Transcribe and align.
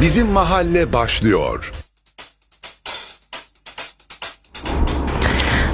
Bizim 0.00 0.26
Mahalle 0.26 0.92
başlıyor. 0.92 1.70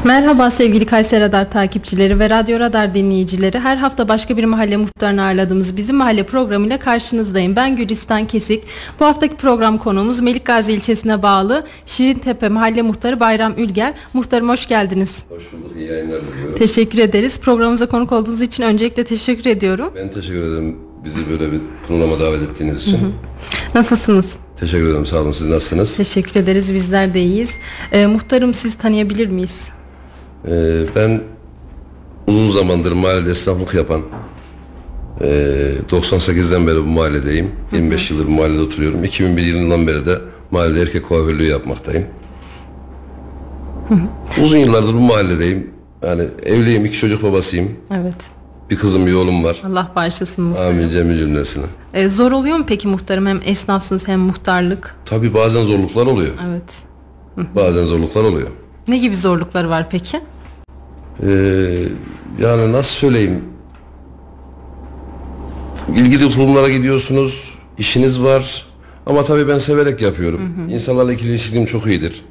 Merhaba 0.05 0.51
sevgili 0.51 0.87
Kayseri 0.87 1.21
Radar 1.21 1.51
takipçileri 1.51 2.19
ve 2.19 2.31
Radyo 2.31 2.61
Radar 2.61 2.95
dinleyicileri. 2.95 3.59
Her 3.59 3.77
hafta 3.77 4.09
başka 4.09 4.37
bir 4.37 4.45
mahalle 4.45 4.77
muhtarını 4.77 5.23
ağırladığımız 5.23 5.77
Bizim 5.77 5.97
Mahalle 5.97 6.23
programıyla 6.23 6.79
karşınızdayım. 6.79 7.57
Ben 7.57 7.77
Gülistan 7.77 8.27
Kesik. 8.27 8.65
Bu 9.01 9.05
haftaki 9.05 9.37
program 9.37 9.79
konuğumuz 9.79 10.21
Melikgazi 10.21 10.73
ilçesine 10.73 11.23
bağlı 11.23 11.67
Şirintepe 11.87 12.49
Mahalle 12.49 12.83
Muhtarı 12.83 13.21
Bayram 13.21 13.55
Ülger. 13.57 13.95
Muhtarım 14.15 14.49
hoş 14.49 14.69
geldiniz. 14.69 15.25
Hoş 15.29 15.53
bulduk, 15.53 15.77
iyi 15.79 15.89
yayınlar 15.91 16.21
diliyorum. 16.23 16.55
Teşekkür 16.55 16.99
ederiz. 16.99 17.41
Programımıza 17.41 17.87
konuk 17.87 18.13
olduğunuz 18.13 18.43
için 18.43 18.63
öncelikle 18.63 19.05
teşekkür 19.05 19.51
ediyorum. 19.51 19.93
Ben 19.97 20.11
teşekkür 20.11 20.41
ederim 20.41 20.90
bizi 21.05 21.31
böyle 21.31 21.53
bir 21.53 21.61
programa 21.89 22.21
davet 22.21 22.43
ettiğiniz 22.43 22.83
için. 22.83 23.15
Nasılsınız? 23.75 24.37
Teşekkür 24.57 24.87
ederim, 24.87 25.07
sağ 25.07 25.19
olun. 25.19 25.33
Siz 25.33 25.47
nasılsınız? 25.47 25.97
Teşekkür 25.97 26.41
ederiz. 26.41 26.75
Bizler 26.75 27.15
de 27.15 27.21
iyiyiz. 27.23 27.57
Ee, 27.93 28.07
muhtarım 28.07 28.55
siz 28.55 28.75
tanıyabilir 28.79 29.27
miyiz? 29.29 29.69
Ee, 30.49 30.51
ben 30.97 31.21
uzun 32.27 32.51
zamandır 32.51 32.93
mahallede 32.93 33.31
esnaflık 33.31 33.75
yapan, 33.75 34.01
ee, 35.21 35.73
98'den 35.91 36.67
beri 36.67 36.77
bu 36.77 36.89
mahalledeyim. 36.89 37.51
25 37.73 38.11
yıldır 38.11 38.27
bu 38.27 38.31
mahallede 38.31 38.61
oturuyorum. 38.61 39.05
2001 39.05 39.43
yılından 39.43 39.87
beri 39.87 40.07
de 40.07 40.19
mahallede 40.51 40.83
erkek 40.83 41.09
kuaförlüğü 41.09 41.47
yapmaktayım. 41.47 42.05
Uzun 44.43 44.59
yıllardır 44.59 44.95
bu 44.95 45.01
mahalledeyim. 45.01 45.71
Yani 46.03 46.23
evliyim, 46.47 46.85
iki 46.85 46.99
çocuk 46.99 47.23
babasıyım. 47.23 47.69
Evet. 47.95 48.15
Bir 48.71 48.77
kızım, 48.77 49.07
bir 49.07 49.13
oğlum 49.13 49.45
var. 49.45 49.63
Allah 49.67 49.93
bağışlasın 49.97 50.45
muhtarım. 50.45 50.69
Amin 50.79 50.91
cemil 50.91 51.19
cümlesine. 51.19 51.65
Ee, 51.95 52.09
zor 52.09 52.33
oluyor 52.33 52.57
mu 52.57 52.65
peki 52.69 52.89
muhtarım? 52.89 53.27
Hem 53.27 53.41
esnafsınız 53.45 54.09
hem 54.09 54.21
muhtarlık. 54.21 54.95
Tabii 55.05 55.35
bazen 55.35 55.63
zorluklar 55.63 56.07
oluyor. 56.07 56.31
Evet. 56.49 56.83
Bazen 57.57 57.85
zorluklar 57.85 58.25
oluyor. 58.25 58.49
Ne 58.89 58.99
gibi 58.99 59.17
zorlukları 59.17 59.71
var 59.71 59.87
peki? 59.91 60.21
Ee, 61.23 61.29
yani 62.41 62.73
nasıl 62.73 62.95
söyleyeyim? 62.95 63.45
İlgili 65.97 66.35
kurumlara 66.35 66.69
gidiyorsunuz, 66.69 67.55
işiniz 67.79 68.23
var. 68.23 68.67
Ama 69.07 69.25
tabii 69.25 69.49
ben 69.49 69.59
severek 69.59 70.03
yapıyorum. 70.03 70.41
İnsanlarla 70.71 71.13
ikili 71.13 71.31
ilişkim 71.31 71.65
çok 71.67 71.87
iyidir. 71.87 72.23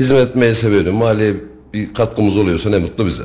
Hizmet 0.00 0.28
etmeyi 0.28 0.54
seviyorum. 0.54 0.94
Mahalleye 0.96 1.34
bir 1.72 1.94
katkımız 1.94 2.36
oluyorsa 2.36 2.70
ne 2.70 2.78
mutlu 2.78 3.06
bize. 3.06 3.22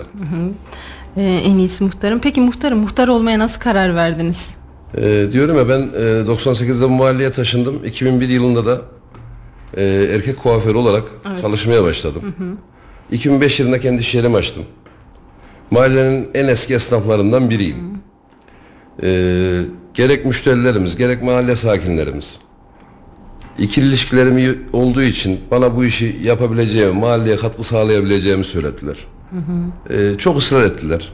Ee, 1.17 1.21
en 1.23 1.57
iyisi 1.57 1.83
muhtarım. 1.83 2.19
Peki 2.19 2.41
muhtarım 2.41 2.79
muhtar 2.79 3.07
olmaya 3.07 3.39
nasıl 3.39 3.61
karar 3.61 3.95
verdiniz? 3.95 4.57
Ee, 4.97 5.27
diyorum 5.31 5.57
ya 5.57 5.69
ben 5.69 5.79
e, 5.79 6.01
98'de 6.31 6.83
bu 6.83 6.89
mahalleye 6.89 7.31
taşındım. 7.31 7.85
2001 7.85 8.29
yılında 8.29 8.65
da 8.65 8.81
e, 9.77 9.83
erkek 10.15 10.39
kuaförü 10.39 10.77
olarak 10.77 11.03
çalışmaya 11.41 11.83
başladım. 11.83 12.35
2005 13.11 13.59
yılında 13.59 13.79
kendi 13.79 14.01
iş 14.01 14.15
yerimi 14.15 14.37
açtım. 14.37 14.63
Mahallenin 15.71 16.27
en 16.33 16.47
eski 16.47 16.73
esnaflarından 16.73 17.49
biriyim. 17.49 17.77
Ee, 19.03 19.61
gerek 19.93 20.25
müşterilerimiz, 20.25 20.95
gerek 20.95 21.23
mahalle 21.23 21.55
sakinlerimiz. 21.55 22.37
İkili 23.59 23.85
ilişkilerim 23.85 24.67
olduğu 24.73 25.01
için 25.03 25.39
bana 25.51 25.75
bu 25.75 25.85
işi 25.85 26.19
yapabileceğimi, 26.23 26.99
mahalleye 26.99 27.37
katkı 27.37 27.63
sağlayabileceğimi 27.63 28.43
söylediler. 28.43 28.97
Ee, 29.89 30.11
çok 30.17 30.37
ısrar 30.37 30.63
ettiler. 30.63 31.11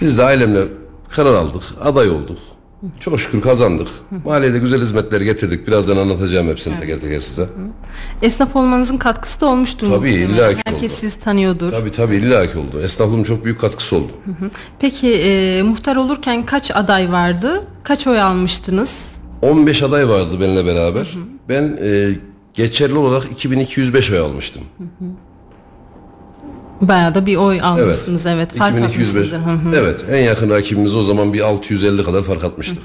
Biz 0.00 0.18
de 0.18 0.24
ailemle 0.24 0.62
karar 1.10 1.34
aldık, 1.34 1.62
aday 1.80 2.10
olduk. 2.10 2.38
Çok 3.00 3.20
şükür 3.20 3.40
kazandık. 3.40 3.88
Mahallede 4.24 4.58
güzel 4.58 4.82
hizmetler 4.82 5.20
getirdik. 5.20 5.66
Birazdan 5.68 5.96
anlatacağım 5.96 6.48
hepsini 6.48 6.80
teker 6.80 7.00
teker 7.00 7.20
size. 7.20 7.48
Esnaf 8.22 8.56
olmanızın 8.56 8.96
katkısı 8.96 9.40
da 9.40 9.46
olmuştur. 9.46 9.86
Tabii, 9.90 10.10
illa 10.12 10.48
ki 10.54 10.60
Herkes 10.66 10.92
oldu. 10.92 11.00
sizi 11.00 11.20
tanıyordur. 11.20 11.70
Tabii 11.72 11.92
tabii 11.92 12.16
illaki 12.16 12.58
oldu. 12.58 12.80
Esnaflığın 12.82 13.22
çok 13.22 13.44
büyük 13.44 13.60
katkısı 13.60 13.96
oldu. 13.96 14.12
Peki 14.80 15.14
e, 15.14 15.62
muhtar 15.62 15.96
olurken 15.96 16.46
kaç 16.46 16.70
aday 16.76 17.12
vardı? 17.12 17.62
Kaç 17.82 18.06
oy 18.06 18.20
almıştınız? 18.20 19.16
15 19.42 19.82
aday 19.82 20.08
vardı 20.08 20.40
benimle 20.40 20.66
beraber. 20.66 21.14
Ben 21.48 21.78
e, 21.82 22.10
geçerli 22.54 22.94
olarak 22.98 23.32
2205 23.32 24.10
oy 24.12 24.18
almıştım. 24.18 24.62
Bayağı 26.88 27.14
da 27.14 27.26
bir 27.26 27.36
oy 27.36 27.60
almışsınız. 27.62 28.26
Evet. 28.26 28.56
Fark 28.56 28.78
2205. 28.78 28.90
atmışsınızdır. 28.90 29.38
Hı 29.38 29.50
hı. 29.50 29.74
Evet. 29.76 30.04
En 30.10 30.24
yakın 30.24 30.50
rakibimiz 30.50 30.96
o 30.96 31.02
zaman 31.02 31.32
bir 31.32 31.40
650 31.40 32.04
kadar 32.04 32.22
fark 32.22 32.44
atmıştık. 32.44 32.78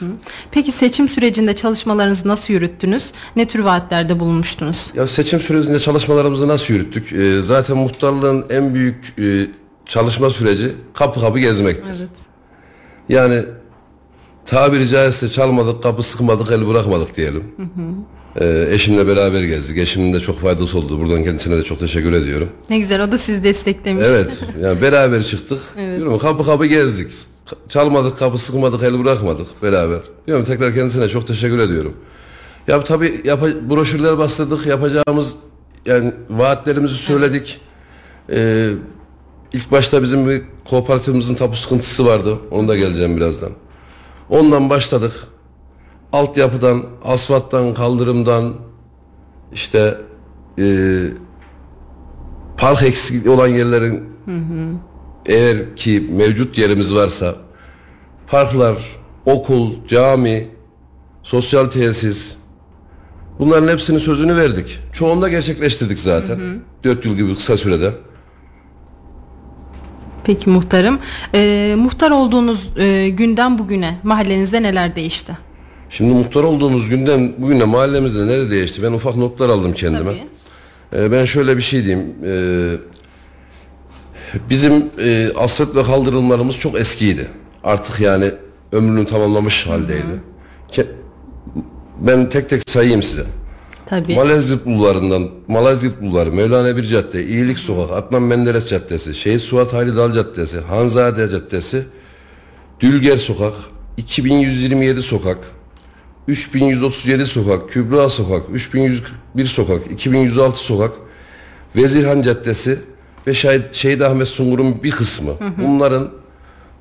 Peki 0.52 0.72
seçim 0.72 1.10
sürecinde 1.10 1.56
çalışmalarınızı 1.56 2.28
nasıl 2.28 2.54
yürüttünüz? 2.54 3.12
Ne 3.36 3.48
tür 3.48 3.60
vaatlerde 3.60 4.20
bulunmuştunuz? 4.20 4.88
Ya 4.96 5.08
seçim 5.08 5.40
sürecinde 5.40 5.80
çalışmalarımızı 5.80 6.48
nasıl 6.48 6.74
yürüttük? 6.74 7.14
E, 7.14 7.42
zaten 7.42 7.78
muhtarlığın 7.78 8.46
en 8.50 8.76
büyük 8.76 9.14
e, 9.20 9.48
çalışma 9.86 10.30
süreci 10.30 10.72
kapı 10.94 11.20
kapı 11.22 11.40
gezmektir. 11.40 11.96
Evet. 12.00 12.10
Yani 13.10 13.42
tabiri 14.46 14.88
caizse 14.88 15.32
çalmadık, 15.32 15.84
kapı 15.84 16.04
sıkmadık, 16.04 16.52
el 16.52 16.68
bırakmadık 16.68 17.18
diyelim. 17.18 17.44
E, 18.36 18.68
eşimle 18.72 19.08
beraber 19.08 19.42
gezdik. 19.44 19.78
Eşimin 19.78 20.14
de 20.14 20.20
çok 20.20 20.40
faydası 20.40 20.78
oldu. 20.78 21.00
Buradan 21.00 21.24
kendisine 21.24 21.58
de 21.58 21.64
çok 21.64 21.80
teşekkür 21.80 22.14
ediyorum. 22.14 22.50
Ne 22.70 22.80
güzel 22.80 23.04
o 23.04 23.12
da 23.12 23.18
sizi 23.18 23.44
desteklemiş. 23.44 24.06
Evet. 24.10 24.44
Yani 24.62 24.82
beraber 24.82 25.24
çıktık. 25.24 25.60
Diyorum 25.78 26.18
kapı 26.20 26.46
kapı 26.46 26.66
gezdik. 26.66 27.12
Çalmadık, 27.70 28.18
kapı 28.18 28.38
sıkmadık, 28.38 28.84
el 28.84 29.04
bırakmadık 29.04 29.64
beraber. 29.64 30.00
Diyorum 30.28 30.46
tekrar 30.46 30.74
kendisine 30.74 31.10
çok 31.10 31.28
teşekkür 31.28 31.60
ediyorum. 31.60 31.94
Ya 32.68 32.84
tabii 32.84 33.22
yapa- 33.26 33.70
broşürler 33.70 34.18
bastırdık. 34.18 34.66
Yapacağımız 34.66 35.34
yani 35.86 36.12
vaatlerimizi 36.30 36.94
söyledik. 36.94 37.60
Ee, 38.32 38.70
ilk 39.54 39.72
başta 39.72 40.04
bizim 40.04 40.30
bir 40.30 40.42
kooperatifimizin 40.70 41.36
tapu 41.36 41.56
sıkıntısı 41.56 42.06
vardı. 42.06 42.36
Onu 42.52 42.68
da 42.68 42.76
geleceğim 42.76 43.18
birazdan. 43.18 43.52
Ondan 44.30 44.70
başladık. 44.70 45.12
Altyapıdan, 46.14 46.84
asfalttan, 47.04 47.74
kaldırımdan 47.74 48.54
işte 49.54 49.98
eee 50.58 51.04
park 52.58 52.84
eksik 52.84 53.28
olan 53.28 53.48
yerlerin 53.48 54.10
eğer 55.26 55.76
ki 55.76 56.08
mevcut 56.12 56.58
yerimiz 56.58 56.96
varsa 56.96 57.36
parklar, 58.28 58.78
okul, 59.26 59.72
cami, 59.88 60.48
sosyal 61.24 61.68
tesis 61.68 62.36
bunların 63.40 63.68
hepsinin 63.68 64.00
sözünü 64.00 64.36
verdik. 64.36 64.80
Çoğunu 64.94 65.22
da 65.22 65.30
gerçekleştirdik 65.30 66.00
zaten. 66.00 66.40
4 66.84 67.06
yıl 67.06 67.16
gibi 67.16 67.36
kısa 67.36 67.58
sürede. 67.58 67.94
Peki 70.24 70.50
muhtarım. 70.50 71.00
E, 71.36 71.76
muhtar 71.78 72.12
olduğunuz 72.12 72.78
e, 72.78 73.10
günden 73.10 73.60
bugüne 73.60 74.00
mahallenizde 74.04 74.64
neler 74.64 74.96
değişti? 74.96 75.38
Şimdi 75.90 76.14
muhtar 76.14 76.44
olduğumuz 76.44 76.90
günden 76.90 77.34
bugüne 77.38 77.66
mahallemizde 77.66 78.28
nerede 78.28 78.52
değişti? 78.52 78.84
Ben 78.84 78.92
ufak 78.92 79.16
notlar 79.16 79.50
aldım 79.50 79.74
kendime. 79.74 80.12
Tabii. 80.92 81.04
Ee, 81.04 81.12
ben 81.12 81.26
şöyle 81.26 81.58
bir 81.58 81.62
şey 81.62 81.86
diyeyim. 81.86 82.16
Ee, 82.26 82.76
bizim 84.50 84.74
e, 85.00 85.30
asfalt 85.36 85.76
ve 85.76 85.84
kaldırımlarımız 85.84 86.60
çok 86.60 86.80
eskiydi. 86.80 87.28
Artık 87.64 88.00
yani 88.00 88.32
ömrünü 88.72 89.06
tamamlamış 89.06 89.68
haldeydi. 89.68 90.22
Ke- 90.72 90.88
ben 92.00 92.30
tek 92.30 92.50
tek 92.50 92.70
sayayım 92.70 93.04
size. 93.04 93.24
Tabii. 93.86 94.16
Malezgirt 94.16 94.66
bulvarından, 94.66 95.30
Malezgirt 95.48 96.02
bulvarı, 96.02 96.32
Mevlana 96.32 96.78
Bir 96.78 96.84
Cadde, 96.84 97.26
İyilik 97.26 97.60
Sokak, 97.60 97.98
Adnan 97.98 98.22
Menderes 98.22 98.68
Caddesi, 98.68 99.16
Şehit 99.16 99.42
Suat 99.42 99.74
Halid 99.74 99.96
Dal 99.96 100.14
Caddesi, 100.14 100.60
Hanzade 100.60 101.30
Caddesi, 101.32 101.84
Dülger 102.80 103.18
Sokak, 103.18 103.54
2127 103.98 105.02
Sokak, 105.02 105.38
3137 106.28 107.26
Sokak, 107.26 107.70
Kübra 107.70 108.10
Sokak, 108.10 108.44
3141 108.54 109.46
Sokak, 109.46 109.92
2106 109.92 110.60
Sokak, 110.60 110.92
Vezirhan 111.76 112.22
Caddesi 112.22 112.80
ve 113.28 113.34
Şahit, 113.34 113.64
Şehit 113.72 114.02
Ahmet 114.02 114.28
Sungur'un 114.28 114.84
bir 114.84 114.92
kısmı. 114.92 115.32
Bunların 115.58 116.10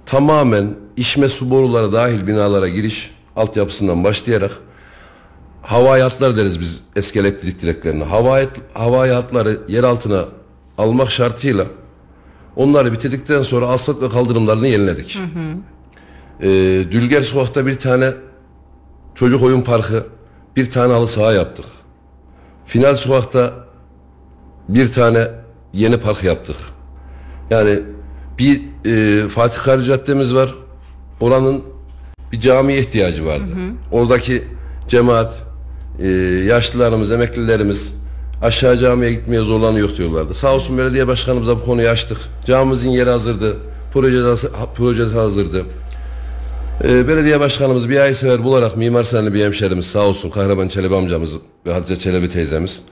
tamamen 0.07 0.75
içme 0.97 1.29
su 1.29 1.51
boruları 1.51 1.93
dahil 1.93 2.27
binalara 2.27 2.69
giriş 2.69 3.11
altyapısından 3.37 4.05
başlayarak 4.05 4.53
havai 5.63 6.03
hatlar 6.03 6.37
deriz 6.37 6.61
biz 6.61 6.81
eski 6.97 7.19
elektrik 7.19 7.63
direklerine. 7.63 8.05
Havai, 8.05 8.47
havai 8.75 9.11
hatları 9.11 9.59
yer 9.69 9.85
altına 9.85 10.25
almak 10.79 11.11
şartıyla 11.11 11.67
onları 12.57 12.93
bitirdikten 12.93 13.43
sonra 13.43 13.67
asfalt 13.67 14.03
ve 14.03 14.11
kaldırımlarını 14.11 14.69
yeniledik. 14.69 15.19
Ee, 16.41 16.49
Dülger 16.91 17.23
Sokak'ta 17.23 17.67
bir 17.67 17.75
tane 17.75 18.13
çocuk 19.19 19.43
oyun 19.43 19.61
parkı, 19.61 20.07
bir 20.57 20.71
tane 20.71 20.93
halı 20.93 21.09
saha 21.09 21.33
yaptık. 21.33 21.65
Final 22.67 22.97
Sokak'ta 22.97 23.53
bir 24.69 24.93
tane 24.93 25.29
yeni 25.73 25.97
park 25.97 26.25
yaptık. 26.25 26.57
Yani 27.51 27.79
bir 28.39 28.63
e, 28.85 29.29
Fatih 29.29 29.61
Kari 29.61 29.85
Caddemiz 29.85 30.35
var. 30.35 30.55
Oranın 31.21 31.63
bir 32.33 32.41
camiye 32.41 32.81
ihtiyacı 32.81 33.27
vardı. 33.27 33.51
Oradaki 33.93 34.45
cemaat 34.89 35.43
e, 36.03 36.09
yaşlılarımız, 36.47 37.11
emeklilerimiz 37.11 37.95
aşağı 38.43 38.79
camiye 38.79 39.13
gitmeye 39.13 39.43
zorlanıyor 39.43 39.97
diyorlardı. 39.97 40.35
Sağ 40.35 40.55
olsun 40.55 40.79
belediye 40.79 41.07
başkanımıza 41.07 41.57
bu 41.57 41.65
konuyu 41.65 41.89
açtık. 41.89 42.19
Camimizin 42.47 42.91
yeri 42.91 43.11
hazırdı. 43.11 43.57
Projesi, 43.93 44.49
projesi 44.77 45.15
hazırdı. 45.15 45.65
E, 46.85 47.09
belediye 47.09 47.41
başkanımız 47.41 47.89
bir 47.89 48.01
aysever 48.01 48.45
bularak 48.45 48.77
Mimar 48.77 49.05
Sinanlı 49.05 49.35
bir 49.35 49.45
hemşerimiz 49.45 49.87
sağ 49.87 50.07
olsun 50.07 50.31
Kahraman 50.31 50.69
Çelebi 50.69 50.95
amcamız 50.95 51.35
ve 51.67 51.73
Hatice 51.73 51.99
Çelebi 51.99 52.29
teyzemiz. 52.29 52.83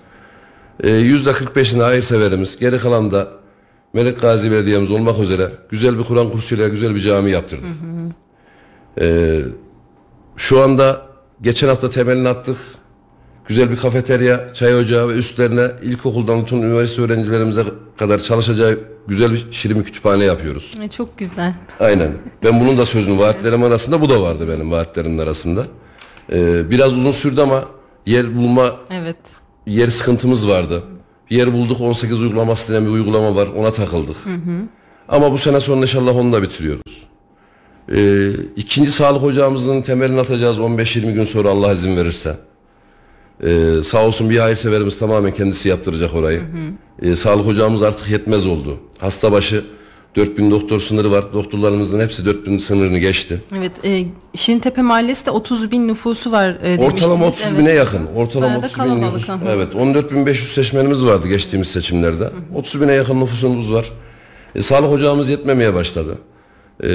E, 0.82 0.88
%45'ini 0.88 1.82
hayırseverimiz 1.82 2.58
geri 2.58 2.78
kalan 2.78 3.12
da 3.12 3.28
Melik 3.92 4.20
Gazi 4.20 4.50
Belediye'miz 4.50 4.90
olmak 4.90 5.18
üzere 5.18 5.48
güzel 5.70 5.98
bir 5.98 6.04
Kur'an 6.04 6.30
kursuyla 6.30 6.68
güzel 6.68 6.94
bir 6.94 7.00
cami 7.00 7.30
yaptırdık. 7.30 7.68
E, 9.00 9.40
şu 10.36 10.62
anda 10.62 11.02
geçen 11.42 11.68
hafta 11.68 11.90
temelini 11.90 12.28
attık. 12.28 12.56
Güzel 13.48 13.70
bir 13.70 13.76
kafeterya, 13.76 14.54
çay 14.54 14.76
ocağı 14.76 15.08
ve 15.08 15.12
üstlerine 15.12 15.70
ilkokuldan 15.82 16.40
tutun 16.40 16.62
üniversite 16.62 17.02
öğrencilerimize 17.02 17.64
kadar 17.98 18.18
çalışacağı 18.18 18.78
güzel 19.08 19.32
bir 19.32 19.46
şirin 19.50 19.78
bir 19.78 19.84
kütüphane 19.84 20.24
yapıyoruz. 20.24 20.74
E, 20.82 20.86
Çok 20.86 21.18
güzel. 21.18 21.54
Aynen. 21.80 22.12
Ben 22.44 22.60
bunun 22.60 22.78
da 22.78 22.86
sözünü 22.86 23.18
vaatlerim 23.18 23.62
arasında 23.62 24.00
bu 24.00 24.08
da 24.08 24.22
vardı 24.22 24.48
benim 24.48 24.70
vaatlerimin 24.70 25.18
arasında. 25.18 25.66
Ee, 26.32 26.70
biraz 26.70 26.92
uzun 26.92 27.12
sürdü 27.12 27.40
ama 27.40 27.64
yer 28.06 28.36
bulma 28.36 28.70
Evet. 28.92 29.16
yer 29.66 29.88
sıkıntımız 29.88 30.48
vardı. 30.48 30.82
Yer 31.30 31.52
bulduk 31.52 31.80
18 31.80 32.20
uygulaması 32.22 32.72
denen 32.72 32.86
bir 32.86 32.90
uygulama 32.90 33.36
var 33.36 33.48
ona 33.56 33.72
takıldık. 33.72 34.16
Ama 35.08 35.32
bu 35.32 35.38
sene 35.38 35.60
sonunda 35.60 35.84
inşallah 35.86 36.16
onu 36.16 36.32
da 36.32 36.42
bitiriyoruz. 36.42 37.06
Ee, 37.92 38.30
ikinci 38.56 38.90
sağlık 38.90 39.22
ocağımızın 39.22 39.82
temelini 39.82 40.20
atacağız 40.20 40.58
15-20 40.58 41.12
gün 41.12 41.24
sonra 41.24 41.48
Allah 41.48 41.72
izin 41.72 41.96
verirse. 41.96 42.36
Ee, 43.44 43.70
sağ 43.84 44.06
olsun 44.06 44.30
bir 44.30 44.38
hayırseverimiz 44.38 44.98
tamamen 44.98 45.32
kendisi 45.34 45.68
yaptıracak 45.68 46.14
orayı. 46.14 46.42
Ee, 47.02 47.16
sağlık 47.16 47.46
ocağımız 47.46 47.82
artık 47.82 48.10
yetmez 48.10 48.46
oldu. 48.46 48.78
Hasta 48.98 49.32
başı 49.32 49.64
4000 50.16 50.50
doktor 50.50 50.80
sınırı 50.80 51.10
var. 51.10 51.24
Doktorlarımızın 51.32 52.00
hepsi 52.00 52.26
4000 52.26 52.58
sınırını 52.58 52.98
geçti. 52.98 53.42
Evet. 53.58 53.72
E, 53.84 54.04
Şirintepe 54.34 54.82
Mahallesi 54.82 55.26
de 55.26 55.30
30 55.30 55.70
bin 55.70 55.88
nüfusu 55.88 56.32
var 56.32 56.48
e, 56.62 56.78
Ortalama 56.78 57.24
demiştiniz. 57.24 57.28
30 57.34 57.44
Evet. 57.46 57.58
bine 57.58 57.72
yakın. 57.72 58.06
Ortalama 58.16 58.48
Bayağı 58.48 58.62
da 58.62 58.66
30 58.66 58.84
bin 58.84 59.02
nüfus. 59.06 59.28
hı 59.28 59.32
hı. 59.32 59.38
Evet 59.48 59.74
14.500 59.74 60.34
seçmenimiz 60.34 61.04
vardı 61.06 61.28
geçtiğimiz 61.28 61.68
seçimlerde. 61.68 62.30
30 62.54 62.80
bine 62.80 62.92
yakın 62.92 63.20
nüfusumuz 63.20 63.72
var. 63.72 63.90
E, 64.54 64.62
sağlık 64.62 64.90
ocağımız 64.92 65.28
yetmemeye 65.28 65.74
başladı. 65.74 66.18
E, 66.84 66.90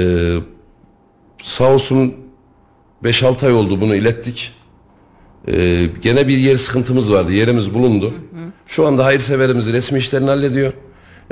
sağ 1.42 1.72
olsun 1.74 2.14
5-6 3.04 3.46
ay 3.46 3.52
oldu 3.52 3.80
bunu 3.80 3.94
ilettik. 3.94 4.52
E, 5.48 5.86
gene 6.02 6.28
bir 6.28 6.36
yer 6.36 6.56
sıkıntımız 6.56 7.12
vardı. 7.12 7.32
Yerimiz 7.32 7.74
bulundu. 7.74 8.14
Şu 8.66 8.86
anda 8.86 9.04
hayırseverimiz 9.04 9.72
resmi 9.72 9.98
işlerini 9.98 10.28
hallediyor. 10.28 10.72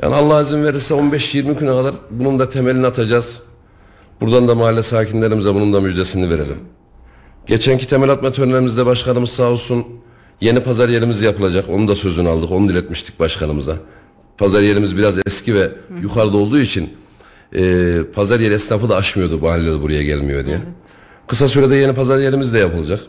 Yani 0.03 0.15
Allah 0.15 0.43
izin 0.43 0.65
verirse 0.65 0.95
15-20 0.95 1.59
güne 1.59 1.71
kadar 1.71 1.95
bunun 2.11 2.39
da 2.39 2.49
temelini 2.49 2.87
atacağız. 2.87 3.43
Buradan 4.21 4.49
da 4.49 4.55
mahalle 4.55 4.83
sakinlerimize 4.83 5.55
bunun 5.55 5.73
da 5.73 5.81
müjdesini 5.81 6.31
verelim. 6.31 6.57
Geçenki 7.47 7.89
temel 7.89 8.11
atma 8.11 8.33
törenimizde 8.33 8.87
başkanımız 8.87 9.31
sağ 9.31 9.51
olsun 9.51 9.87
yeni 10.41 10.61
pazar 10.61 10.89
yerimiz 10.89 11.23
yapılacak. 11.23 11.65
Onu 11.69 11.89
da 11.89 11.97
sözünü 11.97 12.29
aldık. 12.29 12.51
Onu 12.51 12.69
diletmiştik 12.69 13.21
başkanımıza. 13.21 13.77
Pazar 14.39 14.63
yerimiz 14.63 14.97
biraz 14.97 15.15
eski 15.27 15.55
ve 15.55 15.71
yukarıda 16.03 16.37
olduğu 16.37 16.59
için 16.59 16.91
e, 17.57 17.95
pazar 18.15 18.41
yeri 18.41 18.55
esnafı 18.55 18.89
da 18.89 18.97
aşmıyordu 18.97 19.39
mahallede 19.39 19.83
buraya 19.83 20.03
gelmiyor 20.03 20.47
diye. 20.47 20.59
Kısa 21.29 21.49
sürede 21.49 21.77
yeni 21.77 21.95
pazar 21.95 22.19
yerimiz 22.19 22.55
de 22.55 22.59
yapılacak. 22.59 23.01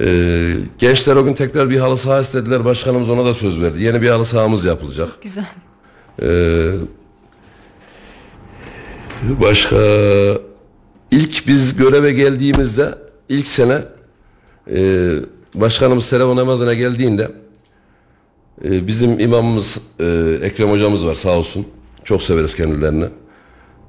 E, 0.00 0.54
gençler 0.78 1.16
o 1.16 1.24
gün 1.24 1.34
tekrar 1.34 1.70
bir 1.70 1.78
halı 1.78 1.96
saha 1.96 2.20
istediler. 2.20 2.64
Başkanımız 2.64 3.08
ona 3.08 3.24
da 3.24 3.34
söz 3.34 3.60
verdi. 3.60 3.82
Yeni 3.82 4.02
bir 4.02 4.08
halı 4.08 4.24
sahamız 4.24 4.64
yapılacak. 4.64 5.08
Güzel. 5.22 5.46
Ee, 6.22 6.70
başka 9.22 9.76
ilk 11.10 11.46
biz 11.46 11.76
göreve 11.76 12.12
geldiğimizde 12.12 12.94
ilk 13.28 13.46
sene 13.46 13.82
e, 14.70 15.10
başkanımız 15.54 16.10
telefon 16.10 16.36
namazına 16.36 16.74
geldiğinde 16.74 17.30
e, 18.64 18.86
bizim 18.86 19.20
imamımız 19.20 19.78
e, 20.00 20.38
Ekrem 20.42 20.70
hocamız 20.70 21.06
var 21.06 21.14
sağ 21.14 21.38
olsun. 21.38 21.66
Çok 22.04 22.22
severiz 22.22 22.54
kendilerini. 22.54 23.04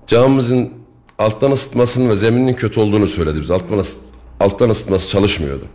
Camimizin 0.07 0.73
alttan 1.19 1.51
ısıtmasının 1.51 2.09
ve 2.09 2.15
zeminin 2.15 2.53
kötü 2.53 2.79
olduğunu 2.79 3.07
söyledi 3.07 3.41
biz. 3.41 3.51
Alttan, 3.51 3.83
alttan 4.39 4.69
ısıtması 4.69 5.09
çalışmıyordu. 5.09 5.65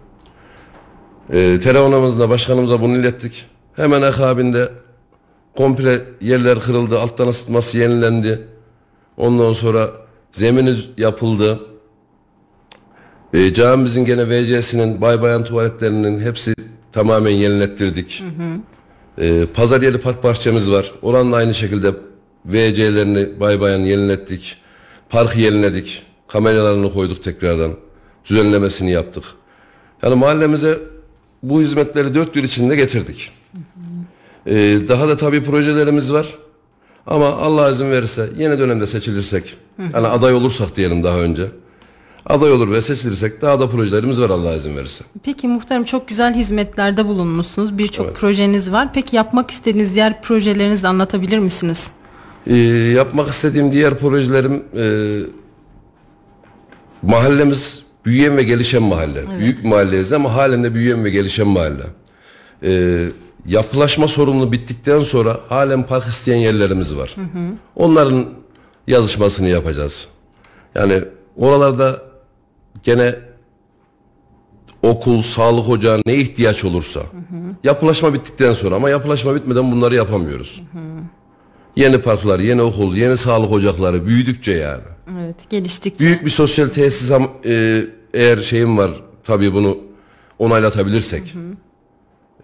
E, 1.32 1.60
telefonumuzda 1.60 2.28
başkanımıza 2.30 2.80
bunu 2.80 2.96
ilettik. 2.96 3.46
Hemen 3.76 4.02
akabinde 4.02 4.68
komple 5.56 6.00
yerler 6.20 6.60
kırıldı, 6.60 6.98
alttan 6.98 7.28
ısıtması 7.28 7.78
yenilendi. 7.78 8.48
Ondan 9.16 9.52
sonra 9.52 9.90
zemini 10.32 10.78
yapıldı. 10.96 11.60
E, 13.34 13.54
camimizin 13.54 14.04
gene 14.04 14.20
WC'sinin, 14.20 15.00
bay 15.00 15.22
bayan 15.22 15.44
tuvaletlerinin 15.44 16.20
hepsi 16.20 16.54
tamamen 16.92 17.30
yenilettirdik. 17.30 18.24
E, 19.18 19.46
pazar 19.54 19.82
yeri 19.82 19.98
park 20.00 20.24
bahçemiz 20.24 20.70
var. 20.70 20.92
Oranın 21.02 21.32
aynı 21.32 21.54
şekilde 21.54 21.90
WC'lerini 22.50 23.40
bay 23.40 23.60
bayan 23.60 23.78
yenilettik. 23.78 24.56
Parkı 25.08 25.40
yeniledik. 25.40 26.02
Kameralarını 26.28 26.92
koyduk 26.92 27.22
tekrardan. 27.22 27.72
Düzenlemesini 28.24 28.90
yaptık. 28.90 29.24
Yani 30.02 30.14
mahallemize 30.14 30.78
bu 31.50 31.60
hizmetleri 31.60 32.14
dört 32.14 32.36
yıl 32.36 32.44
içinde 32.44 32.76
getirdik. 32.76 33.30
Ee, 34.46 34.78
daha 34.88 35.08
da 35.08 35.16
tabii 35.16 35.44
projelerimiz 35.44 36.12
var. 36.12 36.26
Ama 37.06 37.28
Allah 37.28 37.70
izin 37.70 37.90
verirse 37.90 38.30
yeni 38.38 38.58
dönemde 38.58 38.86
seçilirsek, 38.86 39.56
yani 39.78 40.06
aday 40.06 40.34
olursak 40.34 40.76
diyelim 40.76 41.04
daha 41.04 41.18
önce. 41.18 41.46
Aday 42.26 42.52
olur 42.52 42.70
ve 42.70 42.82
seçilirsek 42.82 43.42
daha 43.42 43.60
da 43.60 43.70
projelerimiz 43.70 44.20
var 44.20 44.30
Allah 44.30 44.54
izin 44.54 44.76
verirse. 44.76 45.04
Peki 45.22 45.48
muhtarım 45.48 45.84
çok 45.84 46.08
güzel 46.08 46.34
hizmetlerde 46.34 47.06
bulunmuşsunuz. 47.06 47.78
Birçok 47.78 48.16
projeniz 48.16 48.72
var. 48.72 48.88
Peki 48.94 49.16
yapmak 49.16 49.50
istediğiniz 49.50 49.94
diğer 49.94 50.22
projelerinizi 50.22 50.88
anlatabilir 50.88 51.38
misiniz? 51.38 51.90
Ee, 52.46 52.56
yapmak 52.96 53.28
istediğim 53.28 53.72
diğer 53.72 53.98
projelerim 53.98 54.62
e, 54.76 54.84
mahallemiz 57.02 57.83
büyüyen 58.04 58.36
ve 58.36 58.42
gelişen 58.42 58.82
mahalle. 58.82 59.38
Büyük 59.38 59.64
bir 59.64 59.68
mahalleyiz 59.68 60.12
ama 60.12 60.34
halen 60.34 60.64
de 60.64 60.74
büyüyen 60.74 61.04
ve 61.04 61.10
gelişen 61.10 61.48
mahalle. 61.48 61.82
Ee, 62.62 63.08
yapılaşma 63.46 64.08
sorunu 64.08 64.52
bittikten 64.52 65.02
sonra 65.02 65.40
halen 65.48 65.82
park 65.82 66.06
isteyen 66.06 66.36
yerlerimiz 66.36 66.96
var. 66.96 67.16
Onların 67.76 68.24
yazışmasını 68.86 69.48
yapacağız. 69.48 70.08
Yani 70.74 71.00
oralarda 71.36 72.02
gene 72.82 73.14
okul, 74.82 75.22
sağlık 75.22 75.68
ocağı 75.68 76.00
ne 76.06 76.14
ihtiyaç 76.14 76.64
olursa 76.64 77.00
yapılaşma 77.64 78.14
bittikten 78.14 78.52
sonra 78.52 78.74
ama 78.74 78.90
yapılaşma 78.90 79.34
bitmeden 79.34 79.72
bunları 79.72 79.94
yapamıyoruz. 79.94 80.62
Yeni 81.76 82.00
parklar, 82.00 82.40
yeni 82.40 82.62
okul, 82.62 82.96
yeni 82.96 83.16
sağlık 83.16 83.52
ocakları 83.52 84.06
büyüdükçe 84.06 84.52
yani. 84.52 84.82
Evet 85.20 85.50
geliştik. 85.50 86.00
Büyük 86.00 86.24
bir 86.24 86.30
sosyal 86.30 86.68
tesis 86.68 87.10
e, 87.44 87.84
eğer 88.14 88.38
şeyim 88.38 88.78
var 88.78 88.90
tabii 89.24 89.54
bunu 89.54 89.78
onaylatabilirsek. 90.38 91.34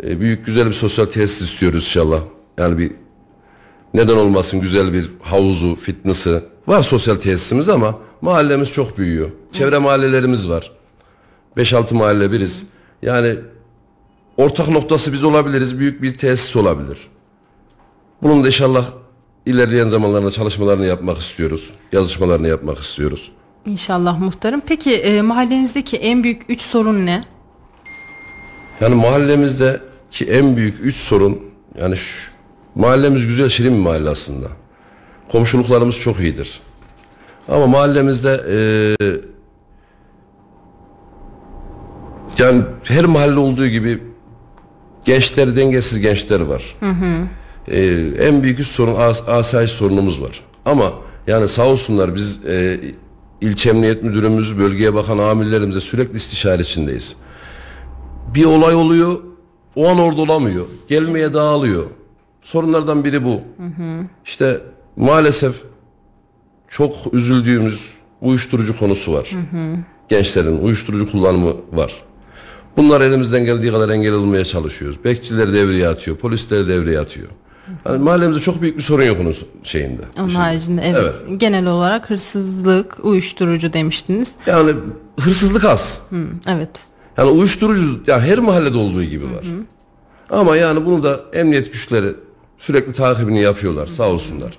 E, 0.05 0.21
büyük 0.21 0.47
güzel 0.47 0.67
bir 0.67 0.73
sosyal 0.73 1.07
tesis 1.07 1.51
istiyoruz 1.51 1.85
inşallah. 1.85 2.21
Yani 2.59 2.79
bir 2.79 2.93
neden 3.95 4.17
olmasın 4.17 4.61
güzel 4.61 4.93
bir 4.93 5.11
havuzu, 5.23 5.77
fitness'ı. 5.77 6.45
Var 6.67 6.83
sosyal 6.83 7.17
tesisimiz 7.17 7.69
ama 7.69 7.99
mahallemiz 8.21 8.73
çok 8.73 8.99
büyüyor. 8.99 9.31
Çevre 9.53 9.79
mahallelerimiz 9.79 10.49
var. 10.49 10.73
5-6 11.57 11.95
mahalle 11.95 12.33
biriz. 12.33 12.63
Yani 13.03 13.35
ortak 14.37 14.69
noktası 14.69 15.13
biz 15.13 15.25
olabiliriz. 15.25 15.79
Büyük 15.79 16.03
bir 16.03 16.19
tesis 16.19 16.57
olabilir. 16.57 16.99
Bunun 18.23 18.45
da 18.45 18.47
inşallah 18.47 18.91
ilerleyen 19.47 19.89
zamanlarda 19.89 20.31
çalışmalarını 20.31 20.87
yapmak 20.87 21.19
istiyoruz. 21.19 21.71
Yazışmalarını 21.93 22.49
yapmak 22.49 22.79
istiyoruz. 22.79 23.33
İnşallah 23.67 24.19
muhtarım. 24.21 24.61
Peki 24.67 24.95
e, 24.95 25.23
mahallenizdeki 25.23 25.97
en 25.97 26.23
büyük 26.25 26.43
üç 26.49 26.61
sorun 26.61 27.07
ne? 27.07 27.25
Yani 28.81 28.95
mahallemizdeki 28.95 30.25
en 30.31 30.57
büyük 30.57 30.81
üç 30.81 30.97
sorun 30.97 31.41
yani 31.81 31.97
şu, 31.97 32.31
mahallemiz 32.75 33.27
güzel 33.27 33.49
şirin 33.49 33.73
bir 33.75 33.79
mahalle 33.83 34.11
aslında. 34.11 34.47
Komşuluklarımız 35.33 35.99
çok 36.01 36.21
iyidir. 36.21 36.61
Ama 37.49 37.67
mahallemizde 37.67 38.41
eee, 38.51 39.21
yani 42.39 42.63
her 42.85 43.05
mahalle 43.05 43.39
olduğu 43.39 43.67
gibi 43.67 44.03
gençler 45.05 45.57
dengesiz 45.57 46.01
gençler 46.01 46.41
var. 46.41 46.77
Eee, 47.69 48.09
en 48.27 48.43
büyük 48.43 48.61
üç 48.61 48.67
sorun 48.67 48.95
as, 48.97 49.29
asayiş 49.29 49.71
sorunumuz 49.71 50.23
var. 50.23 50.41
Ama 50.65 50.93
yani 51.27 51.49
sağ 51.49 51.67
olsunlar 51.67 52.15
biz 52.15 52.45
eee 52.45 52.81
ilçe 53.41 53.71
emniyet 53.71 54.03
müdürümüz, 54.03 54.59
bölgeye 54.59 54.95
bakan 54.95 55.19
amirlerimize 55.19 55.81
sürekli 55.81 56.17
istişare 56.17 56.63
içindeyiz 56.63 57.17
bir 58.35 58.45
olay 58.45 58.75
oluyor. 58.75 59.21
O 59.77 59.89
an 59.89 59.99
orada 59.99 60.21
olamıyor. 60.23 60.67
Gelmeye 60.89 61.35
dağılıyor. 61.35 61.85
Sorunlardan 62.43 63.05
biri 63.05 63.25
bu. 63.25 63.41
İşte 64.25 64.61
maalesef 64.97 65.55
çok 66.69 66.95
üzüldüğümüz 67.13 67.91
uyuşturucu 68.21 68.79
konusu 68.79 69.13
var. 69.13 69.31
Gençlerin 70.09 70.59
uyuşturucu 70.65 71.11
kullanımı 71.11 71.55
var. 71.73 72.03
Bunlar 72.77 73.01
elimizden 73.01 73.45
geldiği 73.45 73.71
kadar 73.73 73.89
engel 73.89 74.13
olmaya 74.13 74.45
çalışıyoruz. 74.45 75.05
Bekçiler 75.05 75.53
devreye 75.53 75.89
atıyor, 75.89 76.17
polisler 76.17 76.69
devreye 76.69 77.01
atıyor. 77.01 77.29
Hani 77.85 77.99
mahallemizde 77.99 78.41
çok 78.41 78.63
büyük 78.63 78.77
bir 78.77 78.83
sorun 78.83 79.05
yok 79.05 79.17
onun 79.21 79.35
şeyinde. 79.63 80.03
Onun 80.19 80.29
haricinde 80.29 80.83
evet. 80.85 81.15
Genel 81.37 81.67
olarak 81.67 82.11
hırsızlık, 82.11 83.05
uyuşturucu 83.05 83.73
demiştiniz. 83.73 84.29
Yani 84.47 84.73
hırsızlık 85.21 85.65
az. 85.65 85.99
Hı, 86.11 86.27
evet. 86.49 86.71
Yani 87.19 87.31
uyuşturucu 87.31 88.01
ya 88.07 88.21
her 88.21 88.39
mahallede 88.39 88.79
olduğu 88.79 89.03
gibi 89.03 89.25
var. 89.25 89.45
Ama 90.31 90.57
yani 90.57 90.87
bunu 90.87 91.03
da 91.03 91.21
emniyet 91.33 91.73
güçleri 91.73 92.15
sürekli 92.59 92.93
takibini 92.93 93.41
yapıyorlar 93.41 93.87
sağ 93.87 94.09
olsunlar. 94.09 94.59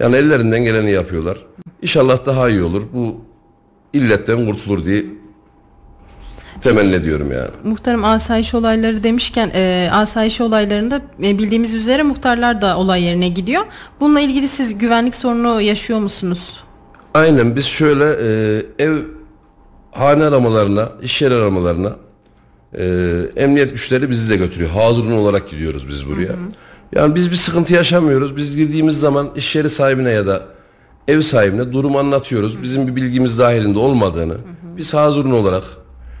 Yani 0.00 0.16
ellerinden 0.16 0.64
geleni 0.64 0.90
yapıyorlar. 0.90 1.38
İnşallah 1.82 2.26
daha 2.26 2.48
iyi 2.48 2.62
olur. 2.62 2.82
Bu 2.92 3.20
illetten 3.92 4.46
kurtulur 4.46 4.84
diye 4.84 5.04
temenni 6.62 6.94
ediyorum 6.94 7.32
yani. 7.32 7.50
Muhtarım 7.64 8.04
asayiş 8.04 8.54
olayları 8.54 9.02
demişken 9.02 9.50
e, 9.54 9.90
asayiş 9.92 10.40
olaylarında 10.40 11.00
e, 11.22 11.38
bildiğimiz 11.38 11.74
üzere 11.74 12.02
muhtarlar 12.02 12.62
da 12.62 12.78
olay 12.78 13.02
yerine 13.02 13.28
gidiyor. 13.28 13.62
Bununla 14.00 14.20
ilgili 14.20 14.48
siz 14.48 14.78
güvenlik 14.78 15.14
sorunu 15.14 15.60
yaşıyor 15.60 15.98
musunuz? 15.98 16.56
Aynen 17.14 17.56
biz 17.56 17.66
şöyle 17.66 18.04
e, 18.04 18.62
ev 18.84 18.96
hane 19.90 20.24
aramalarına, 20.24 20.88
iş 21.02 21.22
yeri 21.22 21.34
aramalarına 21.34 21.96
e, 22.78 22.84
emniyet 23.36 23.72
güçleri 23.72 24.10
bizi 24.10 24.30
de 24.30 24.36
götürüyor. 24.36 24.70
Hazırın 24.70 25.12
olarak 25.12 25.50
gidiyoruz 25.50 25.88
biz 25.88 26.08
buraya. 26.08 26.32
Yani 26.92 27.14
biz 27.14 27.30
bir 27.30 27.36
sıkıntı 27.36 27.74
yaşamıyoruz. 27.74 28.36
Biz 28.36 28.56
girdiğimiz 28.56 29.00
zaman 29.00 29.30
iş 29.36 29.56
yeri 29.56 29.70
sahibine 29.70 30.10
ya 30.10 30.26
da 30.26 30.42
ev 31.08 31.20
sahibine 31.20 31.72
durumu 31.72 31.98
anlatıyoruz. 31.98 32.62
Bizim 32.62 32.88
bir 32.88 32.96
bilgimiz 32.96 33.38
dahilinde 33.38 33.78
olmadığını 33.78 34.34
biz 34.76 34.94
hazırın 34.94 35.30
olarak 35.30 35.62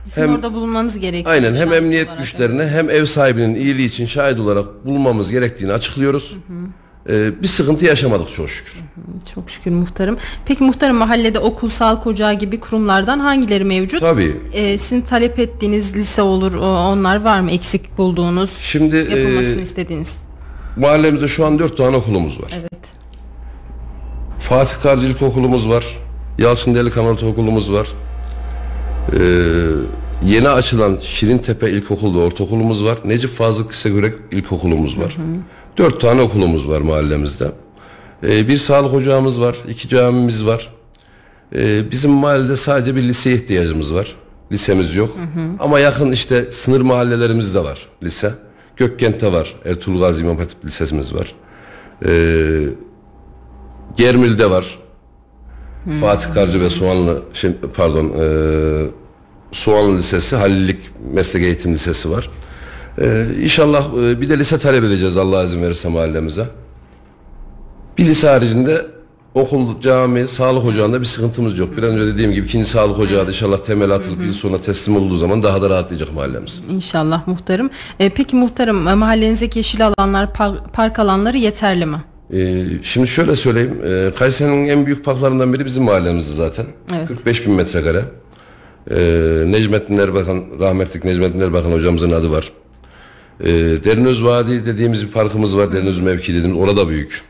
Sizin 0.08 0.22
Hem- 0.22 0.34
orada 0.34 0.54
bulunmanız 0.54 0.98
gerekiyor. 0.98 1.30
aynen 1.34 1.54
hem 1.54 1.72
emniyet 1.72 2.06
olarak. 2.06 2.20
güçlerine 2.22 2.66
hem 2.68 2.90
ev 2.90 3.04
sahibinin 3.04 3.54
iyiliği 3.54 3.88
için 3.88 4.06
şahit 4.06 4.38
olarak 4.38 4.86
bulmamız 4.86 5.30
gerektiğini 5.30 5.72
açıklıyoruz. 5.72 6.36
E, 7.08 7.42
bir 7.42 7.48
sıkıntı 7.48 7.84
yaşamadık 7.84 8.32
çok 8.32 8.50
şükür. 8.50 8.74
Çok 9.34 9.50
şükür 9.50 9.70
muhtarım. 9.70 10.16
Peki 10.46 10.62
muhtarım 10.64 10.96
mahallede 10.96 11.38
okul, 11.38 11.68
sağlık 11.68 12.06
ocağı 12.06 12.34
gibi 12.34 12.60
kurumlardan 12.60 13.18
hangileri 13.18 13.64
mevcut? 13.64 14.00
Tabii. 14.00 14.36
E, 14.52 14.78
sizin 14.78 15.00
talep 15.00 15.38
ettiğiniz 15.38 15.96
lise 15.96 16.22
olur, 16.22 16.54
onlar 16.54 17.22
var 17.24 17.40
mı? 17.40 17.50
Eksik 17.50 17.98
bulduğunuz, 17.98 18.50
Şimdi 18.60 18.96
e, 18.96 18.98
yapılmasını 19.18 19.60
istediğiniz. 19.60 20.18
mahallemizde 20.76 21.28
şu 21.28 21.46
an 21.46 21.58
dört 21.58 21.76
tane 21.76 21.96
okulumuz 21.96 22.42
var. 22.42 22.52
Evet. 22.60 22.72
Fatih 24.40 24.82
Karcı 24.82 25.06
İlkokulumuz 25.06 25.68
var. 25.68 25.84
Yalçın 26.38 26.74
Delikan 26.74 27.04
Ortaokulumuz 27.04 27.72
var. 27.72 27.88
Ee, 29.12 29.18
yeni 30.26 30.48
açılan 30.48 30.98
Şirintepe 31.00 31.70
İlkokulu 31.70 32.20
ve 32.20 32.24
Ortaokulumuz 32.24 32.84
var. 32.84 32.98
Necip 33.04 33.30
Fazıl 33.30 33.68
Kısagürek 33.68 34.14
İlkokulumuz 34.30 34.98
var. 34.98 35.16
Dört 35.78 36.00
tane 36.00 36.20
okulumuz 36.22 36.68
var 36.68 36.80
mahallemizde. 36.80 37.52
Ee, 38.24 38.48
bir 38.48 38.56
sağlık 38.56 38.94
ocağımız 38.94 39.40
var. 39.40 39.56
iki 39.68 39.88
camimiz 39.88 40.46
var. 40.46 40.68
Ee, 41.56 41.90
bizim 41.90 42.10
mahallede 42.10 42.56
sadece 42.56 42.96
bir 42.96 43.02
liseye 43.02 43.36
ihtiyacımız 43.36 43.94
var. 43.94 44.14
Lisemiz 44.52 44.96
yok. 44.96 45.16
Ama 45.60 45.78
yakın 45.78 46.12
işte 46.12 46.52
sınır 46.52 46.80
mahallelerimiz 46.80 47.54
de 47.54 47.64
var 47.64 47.86
lise. 48.02 48.34
Gökkent'te 48.76 49.32
var. 49.32 49.54
Ertuğrul 49.64 50.00
Gazi 50.00 50.20
İmam 50.20 50.36
Hatip 50.38 50.64
Lisesimiz 50.64 51.14
var. 51.14 51.34
Ee, 52.06 52.68
Germil'de 53.96 54.50
var. 54.50 54.78
Fatih 56.00 56.34
Karcı 56.34 56.60
ve 56.60 56.70
Soğanlı 56.70 57.22
şey, 57.32 57.50
pardon 57.76 58.12
e, 58.20 58.26
Soğanlı 59.52 59.98
Lisesi, 59.98 60.36
Halillik 60.36 60.78
Meslek 61.14 61.42
Eğitim 61.42 61.74
Lisesi 61.74 62.10
var. 62.10 62.30
E, 62.98 63.26
inşallah 63.42 63.84
e, 63.98 64.20
bir 64.20 64.28
de 64.28 64.38
lise 64.38 64.58
talep 64.58 64.84
edeceğiz 64.84 65.16
Allah 65.16 65.44
izin 65.44 65.62
verirse 65.62 65.88
mahallemize. 65.88 66.46
Bir 67.98 68.04
lise 68.04 68.28
haricinde 68.28 68.86
okul, 69.34 69.80
cami, 69.80 70.28
sağlık 70.28 70.64
ocağında 70.64 71.00
bir 71.00 71.06
sıkıntımız 71.06 71.58
yok. 71.58 71.76
Bir 71.76 71.82
önce 71.82 72.06
dediğim 72.14 72.32
gibi 72.32 72.46
ikinci 72.46 72.70
sağlık 72.70 72.98
ocağı 72.98 73.26
da 73.26 73.30
inşallah 73.30 73.58
temel 73.58 73.90
atılıp 73.90 74.20
bir 74.20 74.24
yıl 74.24 74.32
sonra 74.32 74.58
teslim 74.58 74.96
olduğu 74.96 75.16
zaman 75.16 75.42
daha 75.42 75.62
da 75.62 75.70
rahatlayacak 75.70 76.14
mahallemiz. 76.14 76.62
İnşallah 76.70 77.26
muhtarım. 77.26 77.70
E, 78.00 78.08
peki 78.08 78.36
muhtarım 78.36 78.88
e, 78.88 78.94
mahallenizdeki 78.94 79.58
yeşil 79.58 79.86
alanlar, 79.86 80.26
par- 80.26 80.68
park 80.72 80.98
alanları 80.98 81.36
yeterli 81.36 81.86
mi? 81.86 82.04
Ee, 82.32 82.64
şimdi 82.82 83.08
şöyle 83.08 83.36
söyleyeyim. 83.36 83.80
Ee, 83.84 84.10
Kayseri'nin 84.18 84.68
en 84.68 84.86
büyük 84.86 85.04
parklarından 85.04 85.52
biri 85.52 85.64
bizim 85.64 85.82
mahallemizde 85.82 86.32
zaten. 86.32 86.66
Evet. 86.96 87.08
45 87.08 87.46
bin 87.46 87.54
metrekare. 87.54 88.04
Ee, 88.90 89.42
Necmettin 89.46 89.98
Erbakan, 89.98 90.44
rahmetlik 90.60 91.04
Necmettin 91.04 91.40
Erbakan 91.40 91.72
hocamızın 91.72 92.10
adı 92.10 92.30
var. 92.30 92.52
Ee, 93.40 93.46
Derinöz 93.84 94.24
Vadi 94.24 94.66
dediğimiz 94.66 95.06
bir 95.06 95.10
parkımız 95.12 95.56
var. 95.56 95.72
Derinöz 95.72 96.00
mevki 96.00 96.34
dediğimiz. 96.34 96.60
Orada 96.62 96.88
büyük. 96.88 97.22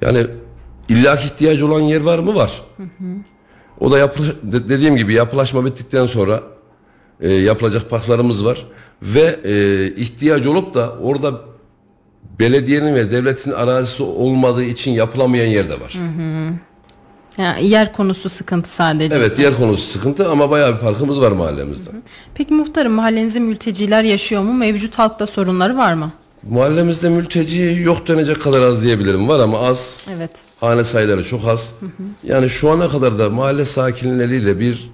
Yani 0.00 0.26
illaki 0.88 1.26
ihtiyacı 1.26 1.66
olan 1.66 1.80
yer 1.80 2.00
var 2.00 2.18
mı? 2.18 2.34
Var. 2.34 2.62
O 3.80 3.90
da 3.92 3.98
yapı, 3.98 4.22
de- 4.42 4.68
dediğim 4.68 4.96
gibi 4.96 5.12
yapılaşma 5.14 5.64
bittikten 5.64 6.06
sonra 6.06 6.42
e, 7.20 7.32
yapılacak 7.32 7.90
parklarımız 7.90 8.44
var. 8.44 8.66
Ve 9.02 9.36
e, 9.44 9.84
ihtiyaç 9.96 10.46
olup 10.46 10.74
da 10.74 10.92
orada 11.02 11.40
belediyenin 12.38 12.94
ve 12.94 13.12
devletin 13.12 13.50
arazisi 13.52 14.02
olmadığı 14.02 14.64
için 14.64 14.90
yapılamayan 14.90 15.46
yer 15.46 15.68
de 15.70 15.80
var. 15.80 15.98
Yani 17.38 17.66
yer 17.66 17.92
konusu 17.92 18.28
sıkıntı 18.28 18.72
sadece. 18.72 19.14
Evet 19.14 19.38
yer 19.38 19.56
konusu 19.56 19.86
sıkıntı 19.90 20.30
ama 20.30 20.50
bayağı 20.50 20.74
bir 20.74 20.78
parkımız 20.80 21.20
var 21.20 21.32
mahallemizde. 21.32 21.90
Peki 22.34 22.54
muhtarım 22.54 22.92
mahallenizde 22.92 23.40
mülteciler 23.40 24.02
yaşıyor 24.02 24.42
mu? 24.42 24.52
Mevcut 24.54 24.98
halkta 24.98 25.26
sorunları 25.26 25.76
var 25.76 25.94
mı? 25.94 26.12
Mahallemizde 26.50 27.08
mülteci 27.08 27.80
yok 27.84 28.08
denecek 28.08 28.42
kadar 28.42 28.62
az 28.62 28.82
diyebilirim. 28.82 29.28
Var 29.28 29.40
ama 29.40 29.58
az. 29.58 30.04
Evet. 30.16 30.30
Hane 30.60 30.84
sayıları 30.84 31.24
çok 31.24 31.48
az. 31.48 31.74
Yani 32.24 32.50
şu 32.50 32.70
ana 32.70 32.88
kadar 32.88 33.18
da 33.18 33.30
mahalle 33.30 33.64
sakinleriyle 33.64 34.60
bir 34.60 34.90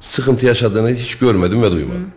sıkıntı 0.00 0.46
yaşadığını 0.46 0.90
hiç 0.94 1.18
görmedim 1.18 1.62
ve 1.62 1.70
duymadım. 1.70 2.12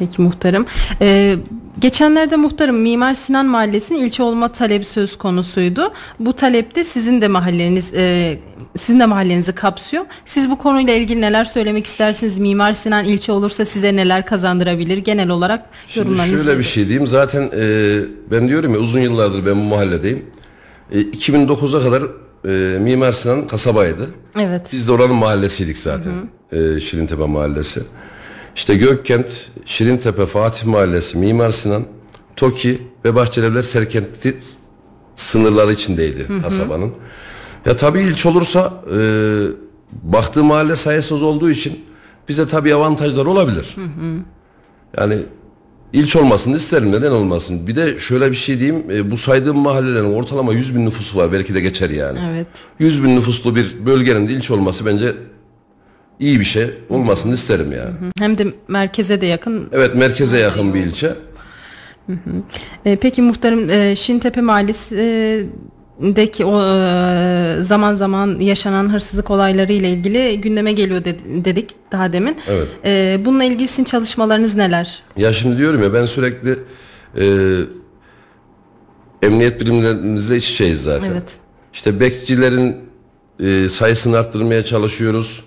Peki 0.00 0.22
muhtarım. 0.22 0.66
Ee, 1.00 1.36
geçenlerde 1.78 2.36
muhtarım 2.36 2.76
Mimar 2.76 3.14
Sinan 3.14 3.46
Mahallesi'nin 3.46 3.98
ilçe 3.98 4.22
olma 4.22 4.52
talebi 4.52 4.84
söz 4.84 5.18
konusuydu. 5.18 5.92
Bu 6.20 6.32
talepte 6.32 6.84
sizin 6.84 7.20
de 7.20 7.28
mahalleniz 7.28 7.94
e, 7.94 8.38
sizin 8.78 9.00
de 9.00 9.06
mahallenizi 9.06 9.52
kapsıyor. 9.52 10.04
Siz 10.26 10.50
bu 10.50 10.58
konuyla 10.58 10.94
ilgili 10.94 11.20
neler 11.20 11.44
söylemek 11.44 11.86
istersiniz? 11.86 12.38
Mimar 12.38 12.72
Sinan 12.72 13.04
ilçe 13.04 13.32
olursa 13.32 13.64
size 13.64 13.96
neler 13.96 14.26
kazandırabilir? 14.26 14.98
Genel 14.98 15.28
olarak 15.28 15.66
Şimdi 15.88 16.08
yorumlarınız 16.08 16.34
şöyle 16.44 16.58
bir 16.58 16.64
şey 16.64 16.88
diyeyim. 16.88 17.06
Zaten 17.06 17.50
e, 17.56 17.98
ben 18.30 18.48
diyorum 18.48 18.74
ya 18.74 18.78
uzun 18.80 19.00
yıllardır 19.00 19.46
ben 19.46 19.56
bu 19.56 19.64
mahalledeyim. 19.64 20.26
E, 20.92 21.00
2009'a 21.00 21.82
kadar 21.82 22.02
e, 22.48 22.78
Mimar 22.78 23.12
Sinan 23.12 23.46
kasabaydı. 23.46 24.10
Evet. 24.40 24.68
Biz 24.72 24.88
de 24.88 24.92
oranın 24.92 25.16
mahallesiydik 25.16 25.78
zaten. 25.78 26.12
Ee, 26.52 26.80
Şirintepe 26.80 27.24
mahallesi. 27.24 27.82
İşte 28.56 28.74
Gökkent, 28.74 29.50
Şirintepe, 29.66 30.26
Fatih 30.26 30.64
Mahallesi, 30.64 31.18
Mimar 31.18 31.50
Sinan, 31.50 31.84
Toki 32.36 32.82
ve 33.04 33.14
Bahçelievler 33.14 33.62
Serkenti 33.62 34.38
sınırları 35.16 35.72
içindeydi 35.72 36.26
kasabanın. 36.42 36.92
Ya 37.66 37.76
tabii 37.76 38.00
ilç 38.00 38.26
olursa 38.26 38.84
e, 38.96 38.98
baktığı 40.02 40.44
mahalle 40.44 40.76
sayısız 40.76 41.22
olduğu 41.22 41.50
için 41.50 41.80
bize 42.28 42.48
tabii 42.48 42.74
avantajlar 42.74 43.26
olabilir. 43.26 43.76
Yani 44.98 45.16
ilç 45.92 46.16
olmasını 46.16 46.56
isterim 46.56 46.92
neden 46.92 47.10
olmasın. 47.10 47.66
Bir 47.66 47.76
de 47.76 47.98
şöyle 47.98 48.30
bir 48.30 48.36
şey 48.36 48.60
diyeyim 48.60 48.90
e, 48.90 49.10
bu 49.10 49.16
saydığım 49.16 49.58
mahallelerin 49.58 50.14
ortalama 50.14 50.52
100 50.52 50.76
bin 50.76 50.86
nüfusu 50.86 51.18
var 51.18 51.32
belki 51.32 51.54
de 51.54 51.60
geçer 51.60 51.90
yani. 51.90 52.18
Evet. 52.30 52.46
100 52.78 53.04
bin 53.04 53.16
nüfuslu 53.16 53.56
bir 53.56 53.86
bölgenin 53.86 54.28
de 54.28 54.32
ilçe 54.32 54.54
olması 54.54 54.86
bence 54.86 55.14
iyi 56.20 56.40
bir 56.40 56.44
şey 56.44 56.66
olmasını 56.88 57.34
isterim 57.34 57.72
yani. 57.72 57.90
Hem 58.18 58.38
de 58.38 58.46
merkeze 58.68 59.20
de 59.20 59.26
yakın. 59.26 59.68
Evet 59.72 59.94
merkeze 59.94 60.38
yakın 60.38 60.74
bir 60.74 60.80
ilçe. 60.80 61.12
Ee, 62.86 62.96
peki 62.96 63.22
muhtarım 63.22 63.70
e, 63.70 63.96
Şintepe 63.96 64.40
Mahallesi'deki 64.40 66.44
o 66.44 66.62
e, 66.62 67.56
zaman 67.60 67.94
zaman 67.94 68.40
yaşanan 68.40 68.92
hırsızlık 68.92 69.30
olayları 69.30 69.72
ile 69.72 69.90
ilgili 69.92 70.40
gündeme 70.40 70.72
geliyor 70.72 71.04
dedi- 71.04 71.44
dedik 71.44 71.70
daha 71.92 72.12
demin. 72.12 72.36
Evet. 72.48 72.68
Ee, 72.84 73.20
bununla 73.24 73.44
ilgili 73.44 73.68
sizin 73.68 73.84
çalışmalarınız 73.84 74.54
neler? 74.54 75.02
Ya 75.16 75.32
şimdi 75.32 75.58
diyorum 75.58 75.82
ya 75.82 75.94
ben 75.94 76.06
sürekli 76.06 76.58
e, 77.18 77.24
emniyet 79.22 79.60
birimlerimizle 79.60 80.36
iç 80.36 80.50
içeyiz 80.50 80.82
zaten. 80.82 81.10
Evet. 81.12 81.38
İşte 81.72 82.00
bekçilerin 82.00 82.76
e, 83.40 83.68
sayısını 83.68 84.18
arttırmaya 84.18 84.64
çalışıyoruz. 84.64 85.44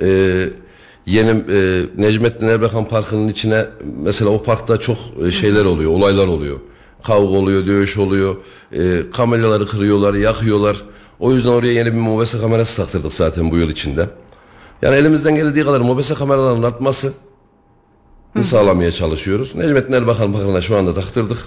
E, 0.00 0.48
Yeni 1.06 1.30
e, 1.30 1.82
Necmettin 1.96 2.48
Erbakan 2.48 2.84
Parkı'nın 2.84 3.28
içine 3.28 3.66
mesela 4.02 4.30
o 4.30 4.42
parkta 4.42 4.76
çok 4.76 4.98
e, 5.26 5.30
şeyler 5.30 5.64
oluyor, 5.64 5.90
olaylar 5.90 6.26
oluyor. 6.26 6.56
Kavga 7.04 7.36
oluyor, 7.36 7.66
dövüş 7.66 7.98
oluyor. 7.98 8.36
E, 8.72 9.10
kameraları 9.10 9.66
kırıyorlar, 9.66 10.14
yakıyorlar. 10.14 10.82
O 11.20 11.32
yüzden 11.32 11.48
oraya 11.48 11.72
yeni 11.72 11.92
bir 11.92 11.98
mobese 11.98 12.38
kamerası 12.38 12.82
taktırdık 12.82 13.12
zaten 13.12 13.50
bu 13.50 13.56
yıl 13.56 13.70
içinde. 13.70 14.08
Yani 14.82 14.96
elimizden 14.96 15.36
geldiği 15.36 15.64
kadar 15.64 15.80
mobese 15.80 16.14
kameraların 16.14 16.62
artması 16.62 17.12
sağlamaya 18.42 18.92
çalışıyoruz. 18.92 19.54
Necmettin 19.54 19.92
Erbakan 19.92 20.32
Parkı'na 20.32 20.60
şu 20.60 20.76
anda 20.76 20.94
taktırdık. 20.94 21.38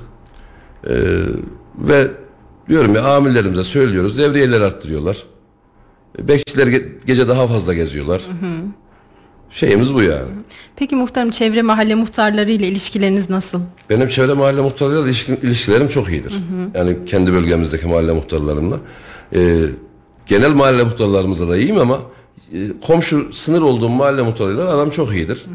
E, 0.83 0.93
ve 1.77 2.07
diyorum 2.69 2.95
ya 2.95 3.03
amirlerimize 3.03 3.63
söylüyoruz. 3.63 4.17
Devriyeleri 4.17 4.63
arttırıyorlar. 4.63 5.23
Bekçiler 6.27 6.67
ge- 6.67 6.85
gece 7.05 7.27
daha 7.27 7.47
fazla 7.47 7.73
geziyorlar. 7.73 8.21
Şeyimiz 9.51 9.93
bu 9.93 10.03
yani. 10.03 10.29
Peki 10.75 10.95
muhtarım 10.95 11.31
çevre 11.31 11.61
mahalle 11.61 11.95
muhtarları 11.95 12.51
ile 12.51 12.67
ilişkileriniz 12.67 13.29
nasıl? 13.29 13.59
Benim 13.89 14.09
çevre 14.09 14.33
mahalle 14.33 14.61
muhtarlarıyla 14.61 15.05
ilişki- 15.09 15.39
ilişkilerim 15.43 15.87
çok 15.87 16.09
iyidir. 16.09 16.33
Yani 16.75 16.97
kendi 17.05 17.33
bölgemizdeki 17.33 17.85
mahalle 17.87 18.11
muhtarlarımla. 18.13 18.77
Ee, 19.35 19.57
genel 20.25 20.51
mahalle 20.51 20.83
muhtarlarımızla 20.83 21.49
da 21.49 21.57
iyiyim 21.57 21.77
ama 21.79 21.99
e, 22.53 22.57
komşu 22.81 23.33
sınır 23.33 23.61
olduğum 23.61 23.89
mahalle 23.89 24.21
muhtarıyla 24.21 24.69
aram 24.73 24.89
çok 24.89 25.13
iyidir. 25.15 25.45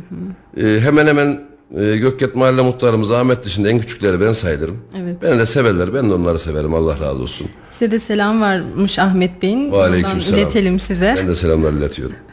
Ee, 0.57 0.81
hemen 0.81 1.07
hemen 1.07 1.41
e, 1.79 1.97
Gökket 1.97 2.35
mahalle 2.35 2.63
muhtarımız 2.63 3.11
Ahmet 3.11 3.45
dışında 3.45 3.71
en 3.71 3.79
küçükleri 3.79 4.21
ben 4.21 4.33
sayılırım. 4.33 4.79
Evet. 5.03 5.23
Beni 5.23 5.39
de 5.39 5.47
severler. 5.47 5.95
Ben 5.95 6.11
de 6.11 6.15
onları 6.15 6.39
severim. 6.39 6.75
Allah 6.75 6.95
razı 7.01 7.23
olsun. 7.23 7.47
Size 7.71 7.91
de 7.91 8.01
selam 8.01 8.41
varmış 8.41 8.99
Ahmet 8.99 9.43
Bey'in. 9.43 9.73
Aleyküm 9.73 10.23
selam. 10.23 10.41
iletelim 10.41 10.81
size. 10.81 11.15
Ben 11.19 11.29
de 11.29 11.35
selamlar 11.35 11.73
iletiyorum. 11.73 12.17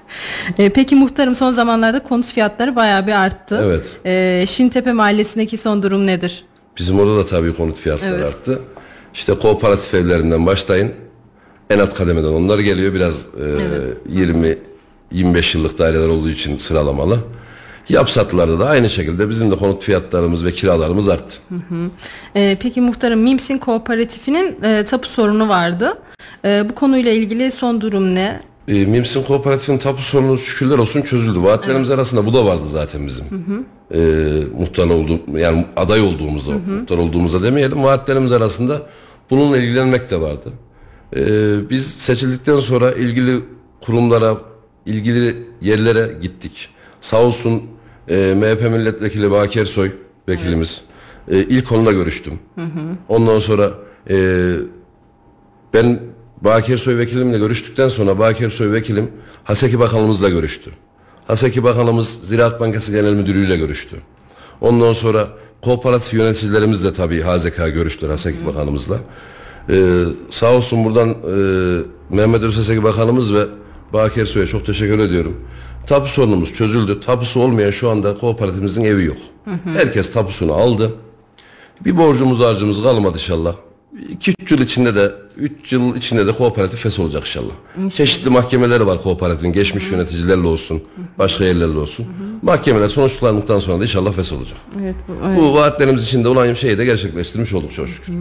Ee, 0.57 0.69
peki 0.69 0.95
muhtarım 0.95 1.35
son 1.35 1.51
zamanlarda 1.51 2.03
konut 2.03 2.25
fiyatları 2.25 2.75
bayağı 2.75 3.07
bir 3.07 3.11
arttı. 3.11 3.61
Evet. 3.65 3.85
Ee, 4.05 4.45
Şintepe 4.47 4.93
mahallesindeki 4.93 5.57
son 5.57 5.83
durum 5.83 6.07
nedir? 6.07 6.45
Bizim 6.77 7.00
orada 7.00 7.17
da 7.17 7.25
tabii 7.25 7.53
konut 7.53 7.77
fiyatları 7.79 8.15
Evet. 8.15 8.25
arttı. 8.25 8.59
İşte 9.13 9.33
kooperatif 9.33 9.93
evlerinden 9.93 10.45
başlayın. 10.45 10.91
En 11.69 11.79
alt 11.79 11.93
kademeden 11.95 12.27
onlar 12.27 12.59
geliyor. 12.59 12.93
Biraz 12.93 13.27
e, 14.09 14.13
20-25 15.13 15.57
yıllık 15.57 15.77
daireler 15.79 16.07
olduğu 16.07 16.29
için 16.29 16.57
sıralamalı. 16.57 17.19
Yapsatlarda 17.91 18.60
da 18.60 18.67
aynı 18.67 18.89
şekilde 18.89 19.29
bizim 19.29 19.51
de 19.51 19.55
konut 19.55 19.83
fiyatlarımız 19.83 20.45
ve 20.45 20.51
kiralarımız 20.51 21.07
arttı. 21.07 21.38
Ee, 22.36 22.57
peki 22.62 22.81
muhtarım 22.81 23.19
Mimsin 23.19 23.57
Kooperatifinin 23.57 24.63
e, 24.63 24.86
tapu 24.86 25.07
sorunu 25.07 25.50
vardı. 25.50 25.98
Ee, 26.45 26.63
bu 26.69 26.75
konuyla 26.75 27.12
ilgili 27.12 27.51
son 27.51 27.81
durum 27.81 28.15
ne? 28.15 28.41
E, 28.67 28.86
Mimsin 28.86 29.24
Kooperatif'in 29.24 29.77
tapu 29.77 30.01
sorunu 30.01 30.38
şükürler 30.38 30.77
olsun 30.77 31.01
çözüldü. 31.01 31.43
Vaatlerimiz 31.43 31.91
arasında 31.91 32.25
bu 32.25 32.33
da 32.33 32.45
vardı 32.45 32.67
zaten 32.67 33.07
bizim. 33.07 33.25
E, 33.93 34.00
muhtar 34.60 34.89
olduğum, 34.89 35.38
yani 35.38 35.65
aday 35.75 36.01
olduğumuzda, 36.01 36.51
muhtar 36.51 36.98
olduğumuzda 36.98 37.43
demeyelim. 37.43 37.83
Vaatlerimiz 37.83 38.31
arasında 38.31 38.81
bununla 39.29 39.57
ilgilenmek 39.57 40.12
de 40.12 40.21
vardı. 40.21 40.50
E, 41.15 41.19
biz 41.69 41.88
seçildikten 41.88 42.60
sonra 42.60 42.91
ilgili 42.91 43.39
kurumlara, 43.81 44.38
ilgili 44.86 45.36
yerlere 45.62 46.13
gittik. 46.21 46.69
Sağ 47.01 47.21
olsun 47.24 47.63
e, 48.12 48.34
MHP 48.36 48.72
milletvekili 48.72 49.32
Baki 49.32 49.60
Ersoy 49.60 49.91
vekilimiz. 50.30 50.82
E, 51.32 51.38
ilk 51.39 51.72
onunla 51.72 51.91
görüştüm. 51.91 52.34
Ondan 53.10 53.39
sonra 53.39 53.72
e, 54.10 54.15
ben 55.74 56.00
Bakir 56.41 56.77
Soy 56.77 56.98
vekilimle 56.98 57.38
görüştükten 57.38 57.88
sonra 57.88 58.20
Bakir 58.20 58.50
Soy 58.50 58.72
vekilim 58.72 59.12
Haseki 59.44 59.80
Bakanımızla 59.80 60.30
görüştü. 60.30 60.72
Haseki 61.27 61.63
Bakanımız 61.63 62.20
Ziraat 62.24 62.60
Bankası 62.60 62.91
Genel 62.91 63.13
Müdürü'yle 63.13 63.58
görüştü. 63.58 63.96
Ondan 64.62 64.94
sonra 64.94 65.27
kooperatif 65.62 66.14
yöneticilerimiz 66.14 66.83
de 66.83 66.94
tabii 66.94 67.22
HZK 67.22 67.57
görüştüler 67.57 68.09
Haseki 68.09 68.46
Bakanımızla. 68.46 68.98
Ee, 69.70 70.03
sağ 70.29 70.53
olsun 70.55 70.85
buradan 70.85 71.09
e, 71.09 71.16
Mehmet 72.09 72.44
Özhaseki 72.44 72.83
Bakanımız 72.83 73.33
ve 73.33 73.46
Bakir 73.94 74.25
Soy'a 74.25 74.48
çok 74.48 74.66
teşekkür 74.66 75.00
ediyorum. 75.00 75.35
Tapu 75.87 76.07
sorunumuz 76.07 76.53
çözüldü. 76.53 77.00
Tapusu 77.00 77.39
olmayan 77.39 77.72
şu 77.72 77.89
anda 77.89 78.17
kooperatifimizin 78.17 78.83
evi 78.83 79.05
yok. 79.05 79.17
Herkes 79.74 80.11
tapusunu 80.13 80.53
aldı. 80.53 80.91
Bir 81.85 81.98
borcumuz 81.98 82.39
harcımız 82.39 82.83
kalmadı 82.83 83.13
inşallah. 83.13 83.55
2-3 84.20 84.53
yıl 84.53 84.59
içinde 84.61 84.96
de 84.96 85.11
3 85.37 85.74
yıl 85.74 85.96
içinde 85.96 86.27
de 86.27 86.31
kooperatif 86.31 86.79
fes 86.79 87.00
olacak 87.00 87.22
inşallah. 87.22 87.89
Çeşitli 87.89 88.29
mahkemeleri 88.29 88.85
var 88.87 89.01
kooperatifin. 89.03 89.53
Geçmiş 89.53 89.91
yöneticilerle 89.91 90.48
olsun, 90.48 90.83
başka 91.20 91.46
yerlerle 91.46 91.77
olsun. 91.79 92.05
Mahkemeler 92.41 92.89
sonuçlandıktan 92.89 93.59
sonra 93.59 93.79
da 93.79 93.83
inşallah 93.83 94.13
fes 94.13 94.31
olacak. 94.31 94.57
Evet, 94.81 94.96
Bu 95.37 95.53
vaatlerimiz 95.53 96.03
içinde 96.03 96.27
olan 96.27 96.53
şeyi 96.53 96.77
de 96.77 96.85
gerçekleştirmiş 96.85 97.53
olduk 97.53 97.74
çok 97.74 97.89
şükür. 97.89 98.13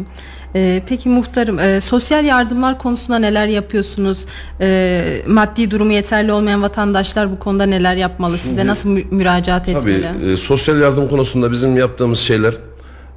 Ee, 0.54 0.82
peki 0.88 1.08
muhtarım 1.08 1.58
e, 1.58 1.80
sosyal 1.80 2.24
yardımlar 2.24 2.78
konusunda 2.78 3.18
neler 3.18 3.46
yapıyorsunuz? 3.46 4.26
Ee, 4.60 5.22
maddi 5.26 5.70
durumu 5.70 5.92
yeterli 5.92 6.32
olmayan 6.32 6.62
vatandaşlar 6.62 7.32
bu 7.32 7.38
konuda 7.38 7.66
neler 7.66 7.96
yapmalı? 7.96 8.38
Size 8.38 8.66
nasıl 8.66 8.88
mü- 8.88 9.04
müracaat 9.10 9.66
Tabii 9.66 9.90
etmeli? 9.92 10.32
e, 10.32 10.36
sosyal 10.36 10.80
yardım 10.80 11.08
konusunda 11.08 11.52
bizim 11.52 11.76
yaptığımız 11.76 12.18
şeyler 12.18 12.54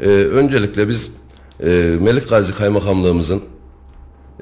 e, 0.01 0.07
öncelikle 0.09 0.87
biz 0.87 1.11
e, 1.63 1.69
Melik 2.01 2.29
Gazi 2.29 2.53
Kaymakamlığımızın 2.53 3.41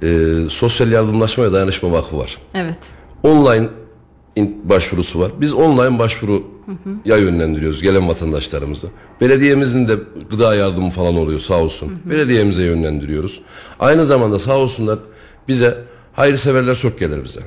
e, 0.04 0.08
Sosyal 0.49 0.91
Yardımlaşma 0.91 1.43
ve 1.43 1.54
Dayanışma 1.54 1.91
Vakfı 1.91 2.17
var. 2.17 2.38
Evet. 2.56 2.77
online 3.23 3.58
in- 3.65 3.69
başvurusu 4.63 5.19
var. 5.19 5.31
Biz 5.41 5.53
online 5.53 5.99
başvuruya 5.99 7.17
yönlendiriyoruz 7.17 7.81
gelen 7.81 8.07
vatandaşlarımızı. 8.07 8.87
Belediyemizin 9.21 9.87
de 9.87 9.93
gıda 10.31 10.55
yardımı 10.55 10.89
falan 10.89 11.15
oluyor 11.15 11.39
sağ 11.39 11.59
olsun. 11.59 11.99
Belediyemize 12.05 12.63
yönlendiriyoruz. 12.63 13.41
Aynı 13.79 14.05
zamanda 14.05 14.39
sağ 14.39 14.57
olsunlar 14.57 14.99
bize 15.47 15.77
hayırseverler 16.13 16.75
çok 16.75 16.99
gelir 16.99 17.23
bize. 17.23 17.39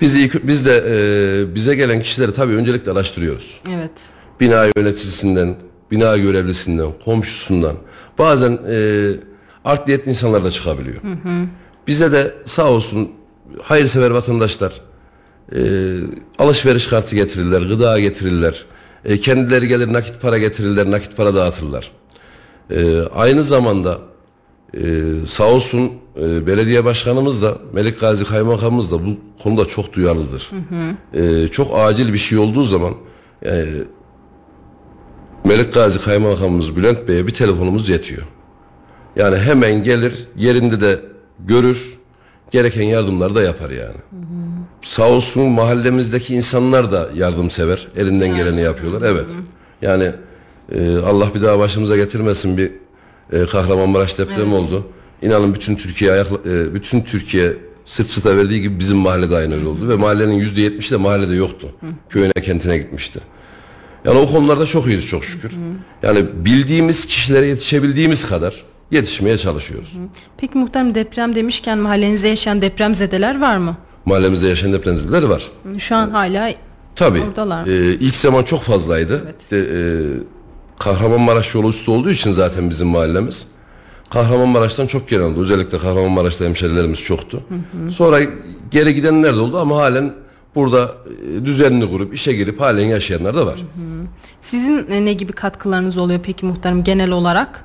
Biz, 0.00 0.46
biz 0.48 0.66
de 0.66 0.84
e, 0.88 1.54
bize 1.54 1.74
gelen 1.74 2.00
kişileri 2.00 2.32
tabii 2.32 2.54
öncelikle 2.54 2.92
araştırıyoruz. 2.92 3.60
Evet. 3.70 3.90
Bina 4.40 4.66
yöneticisinden, 4.76 5.56
bina 5.90 6.16
görevlisinden, 6.16 6.88
komşusundan. 7.04 7.76
Bazen 8.18 8.58
e, 8.70 9.10
art 9.64 9.88
niyetli 9.88 10.10
insanlar 10.10 10.44
da 10.44 10.50
çıkabiliyor. 10.50 10.96
Bize 11.86 12.12
de 12.12 12.34
sağ 12.46 12.70
olsun 12.70 13.10
hayırsever 13.62 14.10
vatandaşlar 14.10 14.80
e, 15.56 15.60
alışveriş 16.38 16.86
kartı 16.86 17.16
getirirler, 17.16 17.62
gıda 17.62 18.00
getirirler. 18.00 18.64
E, 19.04 19.20
kendileri 19.20 19.68
gelir 19.68 19.92
nakit 19.92 20.20
para 20.20 20.38
getirirler, 20.38 20.90
nakit 20.90 21.16
para 21.16 21.34
dağıtırlar. 21.34 21.90
E, 22.70 23.02
aynı 23.14 23.44
zamanda 23.44 23.98
e, 24.74 24.80
sağ 25.26 25.44
olsun 25.44 25.92
e, 26.20 26.46
belediye 26.46 26.84
başkanımız 26.84 27.42
da 27.42 27.58
Melik 27.72 28.00
Gazi 28.00 28.24
Kaymakamımız 28.24 28.92
da 28.92 29.06
bu 29.06 29.16
konuda 29.42 29.64
çok 29.64 29.92
duyarlıdır. 29.92 30.50
E, 31.14 31.48
çok 31.48 31.78
acil 31.78 32.12
bir 32.12 32.18
şey 32.18 32.38
olduğu 32.38 32.64
zaman 32.64 32.94
e, 33.44 33.66
Melik 35.44 35.74
Gazi 35.74 36.00
Kaymakamımız 36.00 36.76
Bülent 36.76 37.08
Bey'e 37.08 37.26
bir 37.26 37.34
telefonumuz 37.34 37.88
yetiyor. 37.88 38.22
Yani 39.16 39.36
hemen 39.36 39.82
gelir 39.82 40.28
yerinde 40.36 40.80
de 40.80 41.00
görür 41.38 41.99
gereken 42.50 42.82
yardımları 42.82 43.34
da 43.34 43.42
yapar 43.42 43.70
yani. 43.70 43.96
Sağ 44.82 45.08
olsun 45.08 45.48
mahallemizdeki 45.48 46.34
insanlar 46.34 46.92
da 46.92 47.10
yardımsever. 47.14 47.86
Elinden 47.96 48.36
geleni 48.36 48.60
yapıyorlar. 48.60 49.10
Evet. 49.10 49.26
Yani 49.82 50.12
e, 50.72 50.96
Allah 50.96 51.34
bir 51.34 51.42
daha 51.42 51.58
başımıza 51.58 51.96
getirmesin 51.96 52.56
bir 52.56 52.72
e, 53.32 53.46
Kahramanmaraş 53.46 54.18
depremi 54.18 54.54
oldu. 54.54 54.86
İnanın 55.22 55.54
bütün 55.54 55.76
Türkiye 55.76 56.12
ayak, 56.12 56.26
e, 56.46 56.74
bütün 56.74 57.00
Türkiye 57.00 57.52
sırt 57.84 58.06
sırta 58.06 58.36
verdiği 58.36 58.60
gibi 58.60 58.78
bizim 58.78 58.96
mahallede 58.96 59.36
aynı 59.36 59.54
öyle 59.54 59.66
oldu 59.66 59.88
ve 59.88 59.96
mahallenin 59.96 60.34
yüzde 60.34 60.60
yetmişi 60.60 60.90
de 60.90 60.96
mahallede 60.96 61.34
yoktu. 61.34 61.68
Köyüne 62.10 62.32
kentine 62.32 62.78
gitmişti. 62.78 63.20
Yani 64.04 64.18
o 64.18 64.26
konularda 64.26 64.66
çok 64.66 64.86
iyiyiz 64.86 65.06
çok 65.06 65.24
şükür. 65.24 65.52
Yani 66.02 66.26
bildiğimiz 66.44 67.06
kişilere 67.06 67.46
yetişebildiğimiz 67.46 68.28
kadar 68.28 68.64
yetişmeye 68.90 69.38
çalışıyoruz. 69.38 69.92
Peki 70.36 70.58
muhtarım 70.58 70.94
deprem 70.94 71.34
demişken 71.34 71.78
mahallenizde 71.78 72.28
yaşayan 72.28 72.62
depremzedeler 72.62 73.40
var 73.40 73.56
mı? 73.56 73.76
Mahallemizde 74.06 74.46
yaşayan 74.48 74.72
depremzedeler 74.72 75.22
var. 75.22 75.50
Şu 75.78 75.96
an 75.96 76.10
hala 76.10 76.50
Tabii. 76.96 77.20
Oradalar. 77.22 77.66
e, 77.66 77.94
ilk 77.94 78.14
zaman 78.14 78.42
çok 78.42 78.62
fazlaydı. 78.62 79.20
Evet. 79.24 79.50
De, 79.50 79.58
e, 79.58 79.80
Kahramanmaraş 80.78 81.54
yolu 81.54 81.68
üstü 81.68 81.90
olduğu 81.90 82.10
için 82.10 82.32
zaten 82.32 82.70
bizim 82.70 82.88
mahallemiz. 82.88 83.46
Kahramanmaraş'tan 84.10 84.86
çok 84.86 85.08
gelen 85.08 85.22
oldu. 85.24 85.40
Özellikle 85.40 85.78
Kahramanmaraş'ta 85.78 86.44
hemşerilerimiz 86.44 87.02
çoktu. 87.02 87.42
Sonra 87.90 88.20
geri 88.70 88.94
gidenler 88.94 89.34
de 89.36 89.40
oldu 89.40 89.58
ama 89.58 89.76
halen 89.76 90.12
burada 90.54 90.94
e, 91.40 91.44
düzenli 91.44 91.90
kurup 91.90 92.14
işe 92.14 92.32
girip 92.32 92.60
halen 92.60 92.84
yaşayanlar 92.86 93.36
da 93.36 93.46
var. 93.46 93.58
sizin 94.40 94.90
e, 94.90 95.04
ne 95.04 95.12
gibi 95.12 95.32
katkılarınız 95.32 95.98
oluyor 95.98 96.20
peki 96.22 96.46
muhtarım 96.46 96.84
genel 96.84 97.10
olarak 97.10 97.64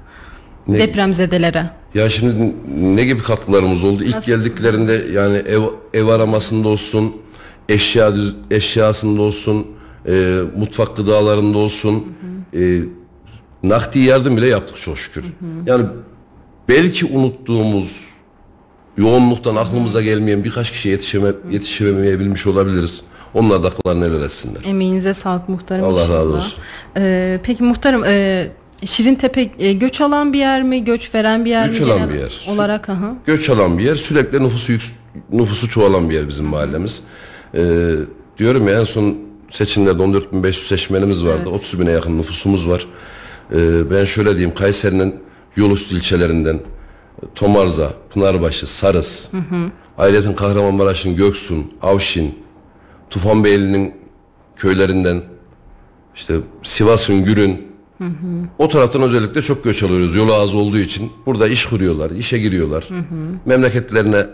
Ne- 0.67 0.79
depremzedelere? 0.79 1.69
Ya 1.93 2.09
şimdi 2.09 2.53
ne 2.77 3.03
gibi 3.05 3.21
katkılarımız 3.23 3.83
oldu? 3.83 4.03
İlk 4.03 4.25
geldiklerinde 4.25 5.05
yani 5.13 5.37
ev, 5.37 5.61
ev 5.93 6.07
aramasında 6.07 6.67
olsun, 6.67 7.15
eşya 7.69 8.13
eşyasında 8.51 9.21
olsun, 9.21 9.67
e, 10.07 10.39
mutfak 10.57 10.97
gıdalarında 10.97 11.57
olsun, 11.57 12.05
e, 12.53 12.79
nakdi 13.63 13.99
yardım 13.99 14.37
bile 14.37 14.47
yaptık 14.47 14.77
çok 14.77 14.97
şükür. 14.97 15.25
Yani 15.65 15.85
belki 16.69 17.05
unuttuğumuz 17.05 18.05
yoğunluktan 18.97 19.55
aklımıza 19.55 20.01
gelmeyen 20.01 20.43
birkaç 20.43 20.71
kişiye 20.71 20.91
yetişeme, 20.91 21.31
yetişemeyebilmiş 21.51 22.47
olabiliriz. 22.47 23.01
Onlar 23.33 23.63
da 23.63 23.67
akıllarını 23.67 24.05
helal 24.05 24.21
etsinler. 24.23 24.61
Emeğinize 24.65 25.13
sağlık 25.13 25.49
muhtarım. 25.49 25.85
Allah 25.85 26.01
razı 26.01 26.35
olsun. 26.37 26.53
Ee, 26.97 27.39
peki 27.43 27.63
muhtarım 27.63 28.03
e, 28.05 28.47
Şirintepe 28.85 29.49
e, 29.59 29.73
göç 29.73 30.01
alan 30.01 30.33
bir 30.33 30.39
yer 30.39 30.63
mi? 30.63 30.83
Göç 30.83 31.15
veren 31.15 31.45
bir 31.45 31.49
yer 31.49 31.67
Göç 31.67 31.79
mi? 31.79 31.85
alan 31.85 31.97
genel 31.97 32.13
bir 32.13 32.19
yer. 32.19 32.45
Olarak 32.49 32.89
aha. 32.89 33.15
göç 33.25 33.49
alan 33.49 33.77
bir 33.77 33.83
yer. 33.83 33.95
Sürekli 33.95 34.43
nüfusu 34.43 34.71
yük, 34.71 34.81
nüfusu 35.31 35.69
çoğalan 35.69 36.09
bir 36.09 36.15
yer 36.15 36.27
bizim 36.27 36.45
mahallemiz. 36.45 37.03
Ee, 37.53 37.91
diyorum 38.37 38.67
ya 38.67 38.79
en 38.79 38.83
son 38.83 39.17
seçimlerde 39.51 40.03
14.500 40.03 40.51
seçmenimiz 40.67 41.25
vardı. 41.25 41.49
30 41.49 41.79
bine 41.79 41.91
yakın 41.91 42.17
nüfusumuz 42.17 42.69
var. 42.69 42.87
Ee, 43.55 43.91
ben 43.91 44.05
şöyle 44.05 44.31
diyeyim 44.31 44.55
Kayseri'nin 44.55 45.15
yolüstü 45.55 45.95
ilçelerinden 45.95 46.59
Tomarza, 47.35 47.93
Pınarbaşı, 48.13 48.67
Sarız, 48.67 49.29
Ayrıca 49.97 50.35
Kahramanmaraş'ın 50.35 51.15
Göksun, 51.15 51.71
Avşin, 51.81 52.39
Tufanbeyli'nin 53.09 53.93
köylerinden 54.55 55.21
işte 56.15 56.35
Sivas'ın 56.63 57.23
Gürün 57.23 57.67
o 58.59 58.69
taraftan 58.69 59.01
özellikle 59.01 59.41
çok 59.41 59.63
göç 59.63 59.83
alıyoruz 59.83 60.15
yolu 60.15 60.33
az 60.33 60.55
olduğu 60.55 60.77
için. 60.77 61.11
Burada 61.25 61.47
iş 61.47 61.65
kuruyorlar, 61.65 62.11
işe 62.11 62.39
giriyorlar. 62.39 62.85
Memleketlerine 63.45 64.25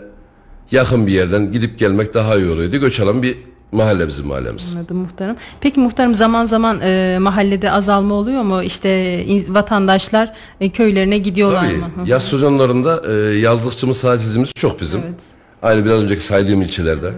yakın 0.70 1.06
bir 1.06 1.12
yerden 1.12 1.52
gidip 1.52 1.78
gelmek 1.78 2.14
daha 2.14 2.36
iyi 2.36 2.48
oluyordu. 2.50 2.76
Göç 2.76 3.00
alan 3.00 3.22
bir 3.22 3.36
mahalle 3.72 4.08
bizim 4.08 4.26
mahallemiz. 4.26 4.72
Anladım 4.76 4.96
muhtarım. 4.96 5.36
Peki 5.60 5.80
muhtarım 5.80 6.14
zaman 6.14 6.46
zaman 6.46 6.80
e, 6.82 7.18
mahallede 7.20 7.70
azalma 7.72 8.14
oluyor 8.14 8.42
mu? 8.42 8.62
İşte 8.62 9.24
in- 9.24 9.54
vatandaşlar 9.54 10.32
e, 10.60 10.70
köylerine 10.70 11.18
gidiyorlar 11.18 11.66
Tabii 11.66 11.76
mı? 11.78 12.04
Hı. 12.04 12.10
yaz 12.10 12.24
sezonlarında 12.28 13.02
e, 13.08 13.12
yazlıkçı 13.38 13.92
tatilimiz 14.00 14.52
çok 14.54 14.80
bizim. 14.80 15.00
Evet. 15.00 15.20
Aynı 15.62 15.84
biraz 15.84 16.02
önceki 16.02 16.24
saydığım 16.24 16.62
ilçelerde. 16.62 17.12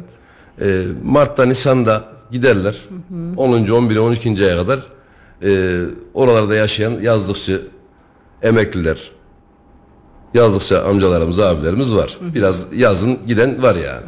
E, 0.61 0.83
Mart'ta 1.04 1.44
Nisan'da 1.44 2.04
giderler. 2.30 2.76
10. 3.37 3.68
11. 3.68 3.96
12. 3.96 4.44
aya 4.44 4.57
kadar 4.57 4.80
e, 5.42 5.81
oralarda 6.14 6.55
yaşayan 6.55 6.92
yazlıkçı 7.03 7.62
emekliler, 8.42 9.11
yazlıkçı 10.35 10.85
amcalarımız, 10.85 11.40
abilerimiz 11.40 11.94
var. 11.94 12.18
Biraz 12.35 12.66
yazın 12.73 13.18
giden 13.27 13.62
var 13.62 13.75
yani. 13.75 14.07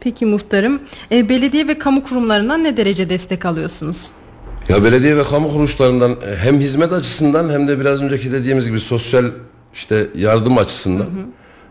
Peki 0.00 0.26
muhtarım 0.26 0.80
e, 1.12 1.28
belediye 1.28 1.68
ve 1.68 1.78
kamu 1.78 2.02
kurumlarından 2.02 2.64
ne 2.64 2.76
derece 2.76 3.08
destek 3.10 3.44
alıyorsunuz? 3.44 4.10
Ya 4.68 4.84
belediye 4.84 5.16
ve 5.16 5.24
kamu 5.24 5.52
kuruluşlarından 5.52 6.10
e, 6.10 6.36
hem 6.36 6.60
hizmet 6.60 6.92
açısından 6.92 7.50
hem 7.50 7.68
de 7.68 7.80
biraz 7.80 8.02
önceki 8.02 8.32
dediğimiz 8.32 8.66
gibi 8.66 8.80
sosyal 8.80 9.24
işte 9.74 10.06
yardım 10.14 10.58
açısından 10.58 11.06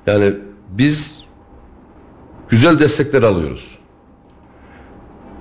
yani 0.08 0.34
biz 0.70 1.20
güzel 2.50 2.80
destekler 2.80 3.24
alıyoruz. 3.24 3.78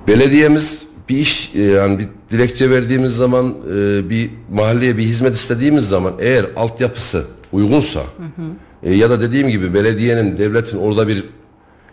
Belediyemiz 0.09 0.89
bir 1.09 1.17
iş 1.17 1.51
e, 1.55 1.63
yani 1.63 1.99
bir 1.99 2.09
dilekçe 2.31 2.71
verdiğimiz 2.71 3.17
zaman 3.17 3.55
e, 3.77 4.11
bir 4.11 4.31
mahalleye 4.51 4.97
bir 4.97 5.03
hizmet 5.03 5.35
istediğimiz 5.35 5.89
zaman 5.89 6.15
eğer 6.19 6.47
altyapısı 6.57 7.25
uygunsa 7.53 8.03
e, 8.83 8.95
ya 8.95 9.11
da 9.11 9.21
dediğim 9.21 9.49
gibi 9.49 9.75
belediyenin 9.75 10.37
devletin 10.37 10.79
orada 10.79 11.09
bir 11.09 11.25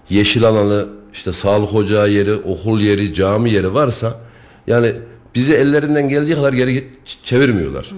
yeşil 0.09 0.43
alanı 0.43 0.87
işte 1.13 1.33
sağlık 1.33 1.73
ocağı 1.73 2.09
yeri 2.09 2.33
okul 2.33 2.79
yeri 2.79 3.13
cami 3.13 3.51
yeri 3.51 3.73
varsa 3.73 4.19
yani 4.67 4.93
bizi 5.35 5.53
ellerinden 5.53 6.09
geldiği 6.09 6.35
kadar 6.35 6.53
geri 6.53 6.87
çevirmiyorlar. 7.23 7.91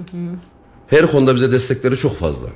Her 0.88 1.12
konuda 1.12 1.36
bize 1.36 1.52
destekleri 1.52 1.98
çok 1.98 2.18
fazla. 2.18 2.48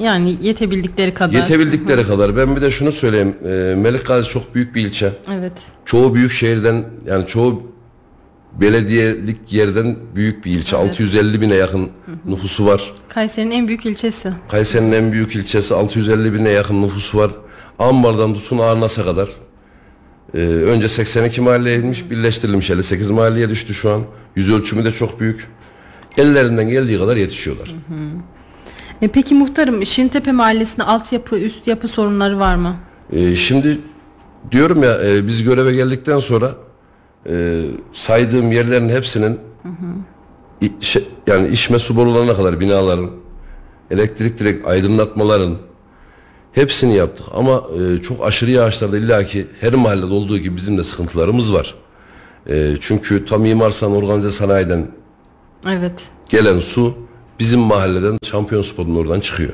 Yani 0.00 0.38
yetebildikleri 0.42 1.14
kadar. 1.14 1.32
Yetebildikleri 1.32 2.04
kadar. 2.06 2.36
Ben 2.36 2.56
bir 2.56 2.60
de 2.60 2.70
şunu 2.70 2.92
söyleyeyim. 2.92 3.34
E, 3.44 3.48
Melik 3.78 4.06
Gazi 4.06 4.28
çok 4.28 4.54
büyük 4.54 4.74
bir 4.74 4.86
ilçe. 4.86 5.12
Evet. 5.32 5.52
Çoğu 5.84 6.14
büyük 6.14 6.32
şehirden 6.32 6.84
yani 7.06 7.26
çoğu 7.26 7.62
belediyelik 8.60 9.52
yerden 9.52 9.96
büyük 10.14 10.44
bir 10.44 10.50
ilçe. 10.50 10.76
650 10.76 11.40
bine 11.40 11.54
yakın 11.54 11.90
nüfusu 12.26 12.66
var. 12.66 12.92
Kayseri'nin 13.08 13.50
en 13.50 13.68
büyük 13.68 13.86
ilçesi. 13.86 14.32
Kayseri'nin 14.48 14.92
en 14.92 15.12
büyük 15.12 15.36
ilçesi 15.36 15.74
650 15.74 16.34
bine 16.34 16.50
yakın 16.50 16.82
nüfusu 16.82 17.18
var. 17.18 17.30
Ambar'dan 17.78 18.34
tutun 18.34 18.58
Arnas'a 18.58 19.04
kadar. 19.04 19.28
Ee, 20.34 20.38
önce 20.38 20.88
82 20.88 21.40
mahalleye 21.40 21.78
inmiş, 21.78 22.10
birleştirilmiş 22.10 22.70
58 22.70 23.10
mahalleye 23.10 23.48
düştü 23.48 23.74
şu 23.74 23.90
an. 23.90 24.02
Yüz 24.36 24.50
ölçümü 24.50 24.84
de 24.84 24.92
çok 24.92 25.20
büyük. 25.20 25.48
Ellerinden 26.18 26.68
geldiği 26.68 26.98
kadar 26.98 27.16
yetişiyorlar. 27.16 27.74
E, 29.02 29.08
peki 29.08 29.34
muhtarım 29.34 29.86
Şirintepe 29.86 30.32
Mahallesi'nde 30.32 30.84
altyapı, 30.84 31.38
üst 31.38 31.66
yapı 31.66 31.88
sorunları 31.88 32.38
var 32.38 32.56
mı? 32.56 32.76
Ee, 33.12 33.36
şimdi 33.36 33.78
diyorum 34.50 34.82
ya 34.82 35.02
e, 35.04 35.26
biz 35.26 35.42
göreve 35.42 35.72
geldikten 35.74 36.18
sonra 36.18 36.54
e, 37.30 37.62
saydığım 37.92 38.52
yerlerin 38.52 38.88
hepsinin 38.88 39.38
i- 40.62 40.72
şey- 40.80 41.08
yani 41.26 41.48
içme 41.48 41.78
su 41.78 41.96
borularına 41.96 42.34
kadar 42.34 42.60
binaların 42.60 43.10
elektrik 43.90 44.38
direkt 44.38 44.66
aydınlatmaların 44.68 45.56
hepsini 46.52 46.94
yaptık 46.94 47.26
ama 47.34 47.62
e, 47.80 48.02
çok 48.02 48.26
aşırı 48.26 48.50
yağışlarda 48.50 48.98
illaki 48.98 49.46
her 49.60 49.74
mahallede 49.74 50.14
olduğu 50.14 50.38
gibi 50.38 50.56
bizim 50.56 50.78
de 50.78 50.84
sıkıntılarımız 50.84 51.52
var. 51.54 51.74
E, 52.48 52.74
çünkü 52.80 53.26
tam 53.26 53.42
Mimar 53.42 53.70
Sinan 53.70 53.92
Organize 53.96 54.30
Sanayi'den 54.30 54.86
Evet. 55.68 56.08
gelen 56.28 56.60
su 56.60 56.94
bizim 57.40 57.60
mahalleden 57.60 58.18
şampiyon 58.22 58.62
spotun 58.62 58.96
oradan 58.96 59.20
çıkıyor. 59.20 59.50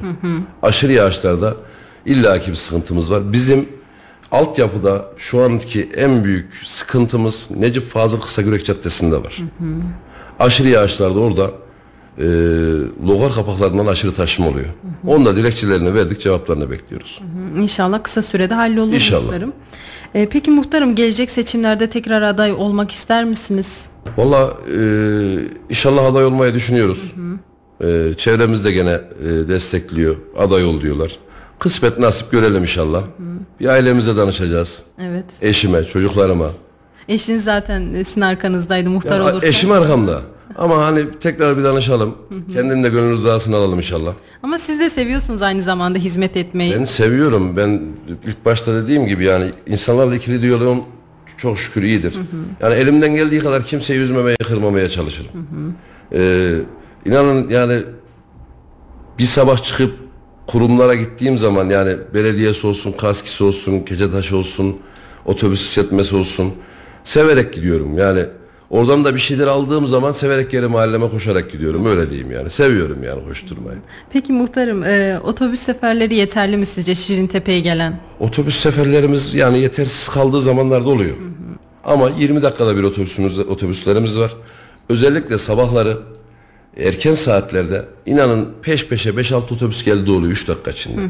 Aşırı 0.63 0.93
yağışlarda 0.93 1.55
illaki 2.07 2.51
bir 2.51 2.57
sıkıntımız 2.57 3.11
var. 3.11 3.33
Bizim 3.33 3.69
altyapıda 4.33 5.09
şu 5.17 5.43
anki 5.43 5.89
en 5.97 6.25
büyük 6.25 6.55
sıkıntımız 6.65 7.51
Necip 7.51 7.87
Fazıl 7.89 8.21
Kısagürek 8.21 8.65
Caddesi'nde 8.65 9.17
var. 9.17 9.43
Aşırı 10.39 10.69
yağışlarda 10.69 11.19
orada 11.21 11.51
e, 12.19 12.25
logar 13.09 13.33
kapaklarından 13.35 13.87
aşırı 13.87 14.15
taşma 14.15 14.49
oluyor. 14.49 14.67
Onda 15.07 15.37
dilekçelerini 15.37 15.95
verdik 15.95 16.21
cevaplarını 16.21 16.71
bekliyoruz. 16.71 17.21
Hı, 17.55 17.61
İnşallah 17.63 18.03
kısa 18.03 18.23
sürede 18.23 18.55
hallolur 18.55 18.93
İnşallah. 18.93 19.23
muhtarım. 19.25 19.53
E, 20.15 20.29
peki 20.29 20.51
muhtarım 20.51 20.95
gelecek 20.95 21.31
seçimlerde 21.31 21.91
tekrar 21.91 22.23
aday 22.23 22.53
olmak 22.53 22.91
ister 22.91 23.25
misiniz? 23.25 23.91
Valla 24.17 24.55
e, 24.79 24.81
inşallah 25.71 26.05
aday 26.05 26.25
olmayı 26.25 26.55
düşünüyoruz. 26.55 27.13
E, 27.85 28.15
çevremiz 28.17 28.65
de 28.65 28.73
gene 28.73 28.91
e, 28.91 29.49
destekliyor. 29.49 30.17
Aday 30.39 30.65
ol 30.65 30.81
diyorlar. 30.81 31.17
Kısmet 31.59 31.99
nasip 31.99 32.31
görelim 32.31 32.63
inşallah. 32.63 33.03
Bir 33.61 33.67
ailemize 33.67 34.17
danışacağız. 34.17 34.83
Evet. 35.01 35.25
Eşime, 35.43 35.85
çocuklarıma. 35.85 36.51
Eşiniz 37.09 37.45
zaten 37.45 38.03
sizin 38.07 38.21
arkanızdaydı 38.21 38.91
muhtar 38.91 39.21
Yani 39.21 39.31
olursa. 39.33 39.47
eşim 39.47 39.73
arkamda. 39.73 40.21
Ama 40.57 40.85
hani 40.87 41.05
tekrar 41.21 41.59
bir 41.59 41.65
danışalım. 41.65 42.15
Kendinin 42.53 42.85
de 42.85 42.89
gönül 42.89 43.13
rızasını 43.13 43.57
alalım 43.57 43.77
inşallah. 43.79 44.13
Ama 44.43 44.59
siz 44.59 44.81
de 44.81 44.91
seviyorsunuz 44.91 45.43
aynı 45.43 45.63
zamanda 45.63 45.99
hizmet 45.99 46.37
etmeyi. 46.37 46.75
Ben 46.79 46.85
seviyorum. 46.85 47.57
Ben 47.57 47.81
ilk 48.27 48.45
başta 48.45 48.75
dediğim 48.83 49.07
gibi 49.07 49.25
yani 49.25 49.45
insanlarla 49.67 50.15
ikili 50.17 50.43
diyaloğum 50.43 50.79
çok 51.37 51.59
şükür 51.59 51.83
iyidir. 51.83 52.15
Yani 52.61 52.75
elimden 52.75 53.15
geldiği 53.15 53.41
kadar 53.41 53.63
kimseyi 53.63 54.01
üzmemeye, 54.01 54.37
kırmamaya 54.37 54.89
çalışırım. 54.89 55.31
Ee, 56.13 56.53
inanın 57.07 57.49
yani 57.49 57.79
bir 59.19 59.25
sabah 59.25 59.63
çıkıp 59.63 59.95
kurumlara 60.47 60.95
gittiğim 60.95 61.39
zaman 61.39 61.71
yani 61.71 61.93
belediyesi 62.15 62.67
olsun, 62.67 62.93
kaskisi 62.93 63.45
olsun, 63.45 63.81
Keçetaş 63.81 64.33
olsun, 64.33 64.77
otobüs 65.25 65.69
işletmesi 65.69 66.17
olsun 66.17 66.55
severek 67.05 67.53
gidiyorum. 67.53 67.99
Yani 67.99 68.25
oradan 68.71 69.05
da 69.05 69.15
bir 69.15 69.21
şeyler 69.21 69.47
aldığım 69.47 69.87
zaman 69.87 70.13
severek 70.13 70.51
geri 70.51 70.67
mahalleme 70.67 71.09
koşarak 71.11 71.53
gidiyorum. 71.53 71.87
Öyle 71.87 72.11
diyeyim 72.11 72.33
yani. 72.33 72.51
Seviyorum 72.51 73.03
yani 73.03 73.25
koşturmayı. 73.25 73.79
Peki 74.11 74.33
muhtarım 74.33 74.85
e, 74.85 75.21
otobüs 75.25 75.61
seferleri 75.61 76.15
yeterli 76.15 76.57
mi 76.57 76.67
sizce 76.67 76.95
Şirintepe'ye 76.95 77.61
gelen? 77.61 78.01
Otobüs 78.21 78.57
seferlerimiz 78.57 79.35
yani 79.35 79.59
yetersiz 79.59 80.09
kaldığı 80.09 80.41
zamanlarda 80.41 80.89
oluyor. 80.89 81.17
Ama 81.85 82.11
20 82.19 82.43
dakikada 82.43 82.77
bir 82.77 82.83
otobüsümüz 82.83 83.39
otobüslerimiz 83.39 84.19
var. 84.19 84.35
Özellikle 84.89 85.39
sabahları 85.39 85.99
erken 86.77 87.15
saatlerde 87.15 87.85
inanın 88.07 88.49
peş 88.63 88.89
peşe 88.89 89.11
5-6 89.11 89.35
otobüs 89.35 89.85
geldi 89.85 90.11
oluyor 90.11 90.33
3 90.33 90.49
dakika 90.49 90.71
içinde. 90.71 91.01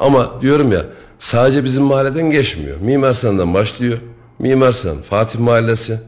Ama 0.00 0.42
diyorum 0.42 0.72
ya 0.72 0.86
sadece 1.18 1.64
bizim 1.64 1.82
mahalleden 1.84 2.30
geçmiyor. 2.30 2.80
Mimar 2.80 3.12
Sinan'dan 3.12 3.54
başlıyor. 3.54 3.98
Mimar 4.38 4.72
Sinan, 4.72 5.02
Fatih 5.02 5.38
Mahallesi. 5.38 6.00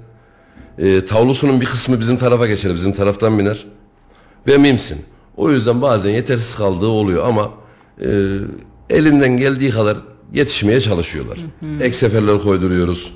E, 0.78 1.04
tavlusunun 1.04 1.60
bir 1.60 1.66
kısmı 1.66 2.00
bizim 2.00 2.16
tarafa 2.16 2.46
geçer, 2.46 2.74
bizim 2.74 2.92
taraftan 2.92 3.38
biner. 3.38 3.64
Ve 4.46 4.58
Mimsin. 4.58 4.98
O 5.36 5.50
yüzden 5.50 5.82
bazen 5.82 6.10
yetersiz 6.10 6.54
kaldığı 6.54 6.86
oluyor 6.86 7.28
ama 7.28 7.50
e, 8.00 8.08
elinden 8.90 9.36
geldiği 9.36 9.70
kadar 9.70 9.96
yetişmeye 10.34 10.80
çalışıyorlar. 10.80 11.38
Ek 11.80 11.92
seferler 11.92 12.38
koyduruyoruz. 12.38 13.14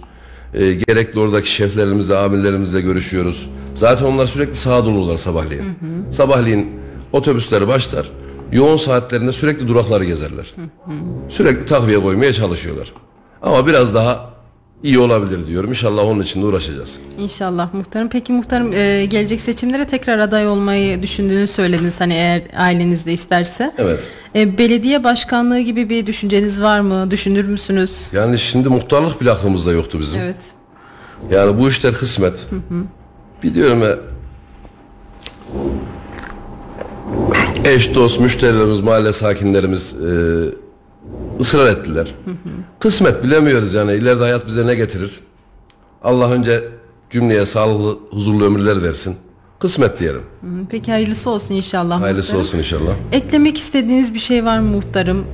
E, 0.54 0.74
gerekli 0.74 1.20
oradaki 1.20 1.52
şeflerimizle, 1.52 2.16
amirlerimizle 2.16 2.80
görüşüyoruz. 2.80 3.50
Zaten 3.78 4.04
onlar 4.04 4.26
sürekli 4.26 4.54
sahada 4.54 4.90
olurlar 4.90 5.18
sabahleyin. 5.18 5.64
Sabahleyin 6.10 6.70
otobüsleri 7.12 7.68
başlar. 7.68 8.10
Yoğun 8.52 8.76
saatlerinde 8.76 9.32
sürekli 9.32 9.68
durakları 9.68 10.04
gezerler. 10.04 10.54
Sürekli 11.28 11.64
takviye 11.66 12.02
koymaya 12.02 12.32
çalışıyorlar. 12.32 12.92
Ama 13.42 13.66
biraz 13.66 13.94
daha 13.94 14.30
iyi 14.82 14.98
olabilir 14.98 15.46
diyorum. 15.46 15.70
İnşallah 15.70 16.04
onun 16.04 16.22
için 16.22 16.42
de 16.42 16.46
uğraşacağız. 16.46 16.98
İnşallah 17.18 17.74
muhtarım. 17.74 18.08
Peki 18.08 18.32
muhtarım 18.32 18.72
e, 18.72 19.04
gelecek 19.04 19.40
seçimlere 19.40 19.86
tekrar 19.86 20.18
aday 20.18 20.48
olmayı 20.48 21.02
düşündüğünü 21.02 21.46
söylediniz 21.46 22.00
hani 22.00 22.14
eğer 22.14 22.42
aileniz 22.56 23.06
de 23.06 23.12
isterse. 23.12 23.74
Evet. 23.78 24.00
E, 24.34 24.58
belediye 24.58 25.04
başkanlığı 25.04 25.60
gibi 25.60 25.88
bir 25.88 26.06
düşünceniz 26.06 26.62
var 26.62 26.80
mı? 26.80 27.10
Düşünür 27.10 27.44
müsünüz? 27.44 28.08
Yani 28.12 28.38
şimdi 28.38 28.68
muhtarlık 28.68 29.20
bile 29.20 29.30
aklımızda 29.30 29.72
yoktu 29.72 29.98
bizim. 30.00 30.20
Evet. 30.20 30.36
Yani 31.30 31.58
bu 31.58 31.68
işler 31.68 31.94
kısmet. 31.94 32.46
Biliyorum 33.42 33.82
ya. 33.82 33.96
Eş, 37.64 37.94
dost, 37.94 38.20
müşterilerimiz, 38.20 38.80
mahalle 38.80 39.12
sakinlerimiz 39.12 39.92
e, 39.94 40.10
ısrar 41.40 41.66
ettiler. 41.66 42.14
Kısmet 42.80 43.22
bilemiyoruz 43.24 43.74
yani. 43.74 43.92
İleride 43.92 44.22
hayat 44.22 44.46
bize 44.46 44.66
ne 44.66 44.74
getirir? 44.74 45.20
Allah 46.04 46.30
önce 46.30 46.64
cümleye 47.10 47.46
sağlıklı, 47.46 47.98
huzurlu 48.10 48.44
ömürler 48.44 48.82
versin. 48.82 49.16
Kısmet 49.58 50.00
diyelim. 50.00 50.20
Hı, 50.40 50.46
Peki 50.70 50.90
hayırlısı 50.92 51.30
olsun 51.30 51.54
inşallah. 51.54 52.00
Hayırlısı 52.00 52.26
muhtarım. 52.32 52.40
olsun 52.46 52.58
inşallah. 52.58 52.92
Eklemek 53.12 53.58
istediğiniz 53.58 54.14
bir 54.14 54.18
şey 54.18 54.44
var 54.44 54.58
mı 54.60 54.70
muhtarım? 54.70 55.24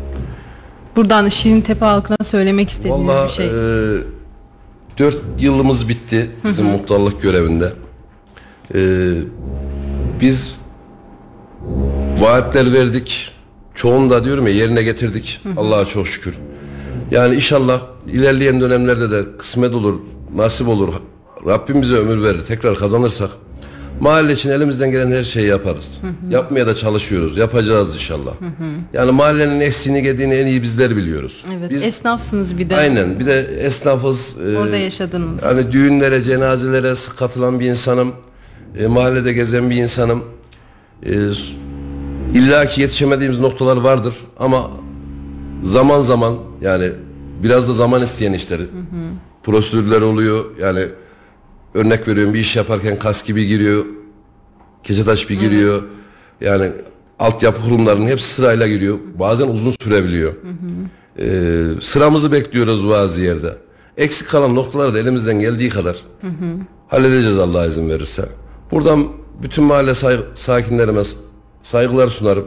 Buradan 0.96 1.28
Şirintepe 1.28 1.84
halkına 1.84 2.16
söylemek 2.24 2.70
istediğiniz 2.70 3.08
Vallahi 3.08 3.28
bir 3.28 3.32
şey. 3.32 3.46
e, 3.46 3.50
dört 4.98 5.16
yılımız 5.38 5.88
bitti 5.88 6.30
bizim 6.44 6.66
muhtarlık 6.66 7.22
görevinde. 7.22 7.72
E, 8.74 9.10
biz 10.20 10.56
vaatler 12.18 12.72
verdik. 12.72 13.30
Çoğunu 13.74 14.10
da 14.10 14.24
diyorum 14.24 14.46
ya 14.46 14.52
yerine 14.52 14.82
getirdik. 14.82 15.40
Allah'a 15.56 15.84
çok 15.84 16.06
şükür. 16.08 16.34
Yani 17.10 17.34
inşallah 17.34 17.80
ilerleyen 18.06 18.60
dönemlerde 18.60 19.10
de 19.10 19.22
kısmet 19.38 19.74
olur, 19.74 19.94
nasip 20.36 20.68
olur. 20.68 20.94
Rabbim 21.46 21.82
bize 21.82 21.94
ömür 21.94 22.22
verir. 22.22 22.40
Tekrar 22.46 22.76
kazanırsak 22.76 23.30
mahalle 24.00 24.32
için 24.32 24.50
elimizden 24.50 24.90
gelen 24.90 25.10
her 25.10 25.24
şeyi 25.24 25.46
yaparız. 25.46 26.00
Yapmaya 26.30 26.66
da 26.66 26.76
çalışıyoruz. 26.76 27.38
Yapacağız 27.38 27.94
inşallah. 27.94 28.32
Yani 28.92 29.10
mahallenin 29.10 29.60
eksiğini 29.60 30.02
gediğini 30.02 30.34
en 30.34 30.46
iyi 30.46 30.62
bizler 30.62 30.96
biliyoruz. 30.96 31.44
evet. 31.58 31.70
Biz 31.70 31.82
Esnafsınız 31.82 32.58
bir 32.58 32.70
de. 32.70 32.76
Aynen. 32.76 33.20
Bir 33.20 33.26
de 33.26 33.40
esnafız. 33.60 34.36
e, 34.54 34.58
Orada 34.58 34.76
yaşadınız. 34.76 35.42
Hani 35.44 35.72
düğünlere, 35.72 36.24
cenazelere 36.24 36.94
katılan 37.18 37.60
bir 37.60 37.66
insanım. 37.66 38.12
E, 38.78 38.86
mahallede 38.86 39.32
gezen 39.32 39.70
bir 39.70 39.76
insanım. 39.76 40.24
E, 41.06 41.12
İlla 42.34 42.66
ki 42.66 42.80
yetişemediğimiz 42.80 43.38
noktalar 43.38 43.76
vardır 43.76 44.14
ama 44.38 44.70
zaman 45.62 46.00
zaman 46.00 46.34
yani 46.62 46.90
biraz 47.42 47.68
da 47.68 47.72
zaman 47.72 48.02
isteyen 48.02 48.32
işler. 48.32 48.60
Prosedürler 49.42 50.00
oluyor. 50.00 50.44
Yani 50.60 50.80
örnek 51.74 52.08
veriyorum 52.08 52.34
bir 52.34 52.38
iş 52.38 52.56
yaparken 52.56 52.98
kas 52.98 53.24
gibi 53.24 53.46
giriyor. 53.46 53.84
Keçetaş 54.82 55.30
bir 55.30 55.40
giriyor. 55.40 55.82
Yani 56.40 56.70
altyapı 57.18 57.62
kurumlarının 57.62 58.06
hepsi 58.06 58.28
sırayla 58.34 58.68
giriyor. 58.68 58.98
Bazen 59.18 59.48
uzun 59.48 59.74
sürebiliyor. 59.80 60.32
Ee, 61.18 61.64
sıramızı 61.80 62.32
bekliyoruz 62.32 62.88
bazı 62.88 63.20
yerde. 63.20 63.56
Eksik 63.96 64.28
kalan 64.28 64.54
noktaları 64.54 64.94
da 64.94 64.98
elimizden 64.98 65.40
geldiği 65.40 65.68
kadar 65.68 65.96
halledeceğiz 66.88 67.38
Allah 67.38 67.66
izin 67.66 67.88
verirse. 67.88 68.28
Buradan 68.70 69.08
bütün 69.42 69.64
mahalle 69.64 69.94
say- 69.94 70.20
sakinlerime 70.34 71.02
saygılar 71.62 72.08
sunarım. 72.08 72.46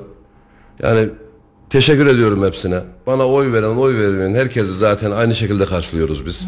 Yani 0.83 1.09
teşekkür 1.69 2.05
ediyorum 2.07 2.45
hepsine. 2.45 2.79
Bana 3.07 3.27
oy 3.27 3.53
veren, 3.53 3.67
oy 3.77 3.97
vermeyen 3.99 4.33
herkesi 4.33 4.73
zaten 4.73 5.11
aynı 5.11 5.35
şekilde 5.35 5.65
karşılıyoruz 5.65 6.25
biz. 6.25 6.47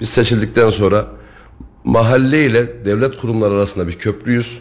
Biz 0.00 0.08
seçildikten 0.08 0.70
sonra 0.70 1.04
mahalle 1.84 2.44
ile 2.44 2.84
devlet 2.84 3.16
kurumları 3.20 3.54
arasında 3.54 3.88
bir 3.88 3.92
köprüyüz. 3.98 4.58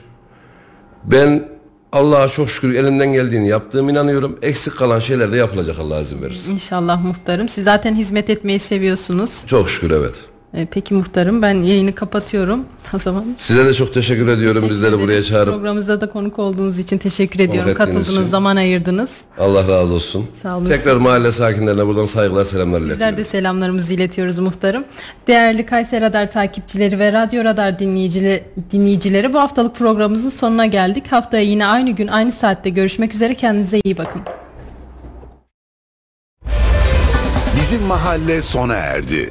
Ben 1.03 1.49
Allah'a 1.91 2.27
çok 2.27 2.49
şükür 2.49 2.75
elimden 2.75 3.13
geldiğini 3.13 3.47
yaptığım 3.47 3.89
inanıyorum. 3.89 4.39
Eksik 4.41 4.77
kalan 4.77 4.99
şeyler 4.99 5.31
de 5.31 5.37
yapılacak 5.37 5.79
Allah 5.79 6.01
izin 6.01 6.21
verirse. 6.21 6.51
İnşallah 6.51 7.03
muhtarım. 7.03 7.49
Siz 7.49 7.63
zaten 7.63 7.95
hizmet 7.95 8.29
etmeyi 8.29 8.59
seviyorsunuz. 8.59 9.43
Çok 9.47 9.69
şükür 9.69 9.91
evet. 9.91 10.15
E, 10.53 10.65
peki 10.65 10.93
muhtarım 10.93 11.41
ben 11.41 11.53
yayını 11.63 11.95
kapatıyorum. 11.95 12.65
O 12.93 12.99
zaman 12.99 13.25
Size 13.37 13.65
de 13.65 13.73
çok 13.73 13.93
teşekkür 13.93 14.27
ediyorum 14.27 14.69
bizleri 14.69 14.81
Teşekkür 14.91 15.03
buraya 15.03 15.13
ederiz. 15.13 15.27
çağırıp. 15.27 15.53
Programımızda 15.53 16.01
da 16.01 16.09
konuk 16.09 16.39
olduğunuz 16.39 16.79
için 16.79 16.97
teşekkür 16.97 17.39
ediyorum. 17.39 17.73
Katıldınız, 17.73 18.09
için. 18.09 18.23
zaman 18.23 18.55
ayırdınız. 18.55 19.09
Allah 19.39 19.61
razı 19.67 19.93
olsun. 19.93 20.25
Sağ 20.41 20.57
olun. 20.57 20.65
Tekrar 20.65 20.95
mahalle 20.97 21.31
sakinlerine 21.31 21.85
buradan 21.87 22.05
saygılar 22.05 22.45
selamlar 22.45 22.81
Bizler 22.81 22.91
iletiyorum. 22.95 23.17
de 23.17 23.23
selamlarımızı 23.23 23.93
iletiyoruz 23.93 24.39
muhtarım. 24.39 24.83
Değerli 25.27 25.65
Kayseri 25.65 26.01
Radar 26.01 26.31
takipçileri 26.31 26.99
ve 26.99 27.11
Radyo 27.13 27.43
Radar 27.43 27.79
dinleyicileri, 27.79 28.43
dinleyicileri 28.71 29.33
bu 29.33 29.39
haftalık 29.39 29.75
programımızın 29.75 30.29
sonuna 30.29 30.65
geldik. 30.65 31.03
Haftaya 31.11 31.43
yine 31.43 31.65
aynı 31.65 31.89
gün 31.91 32.07
aynı 32.07 32.31
saatte 32.31 32.69
görüşmek 32.69 33.13
üzere. 33.13 33.35
Kendinize 33.35 33.79
iyi 33.83 33.97
bakın. 33.97 34.21
Bizim 37.57 37.81
mahalle 37.87 38.41
sona 38.41 38.73
erdi. 38.75 39.29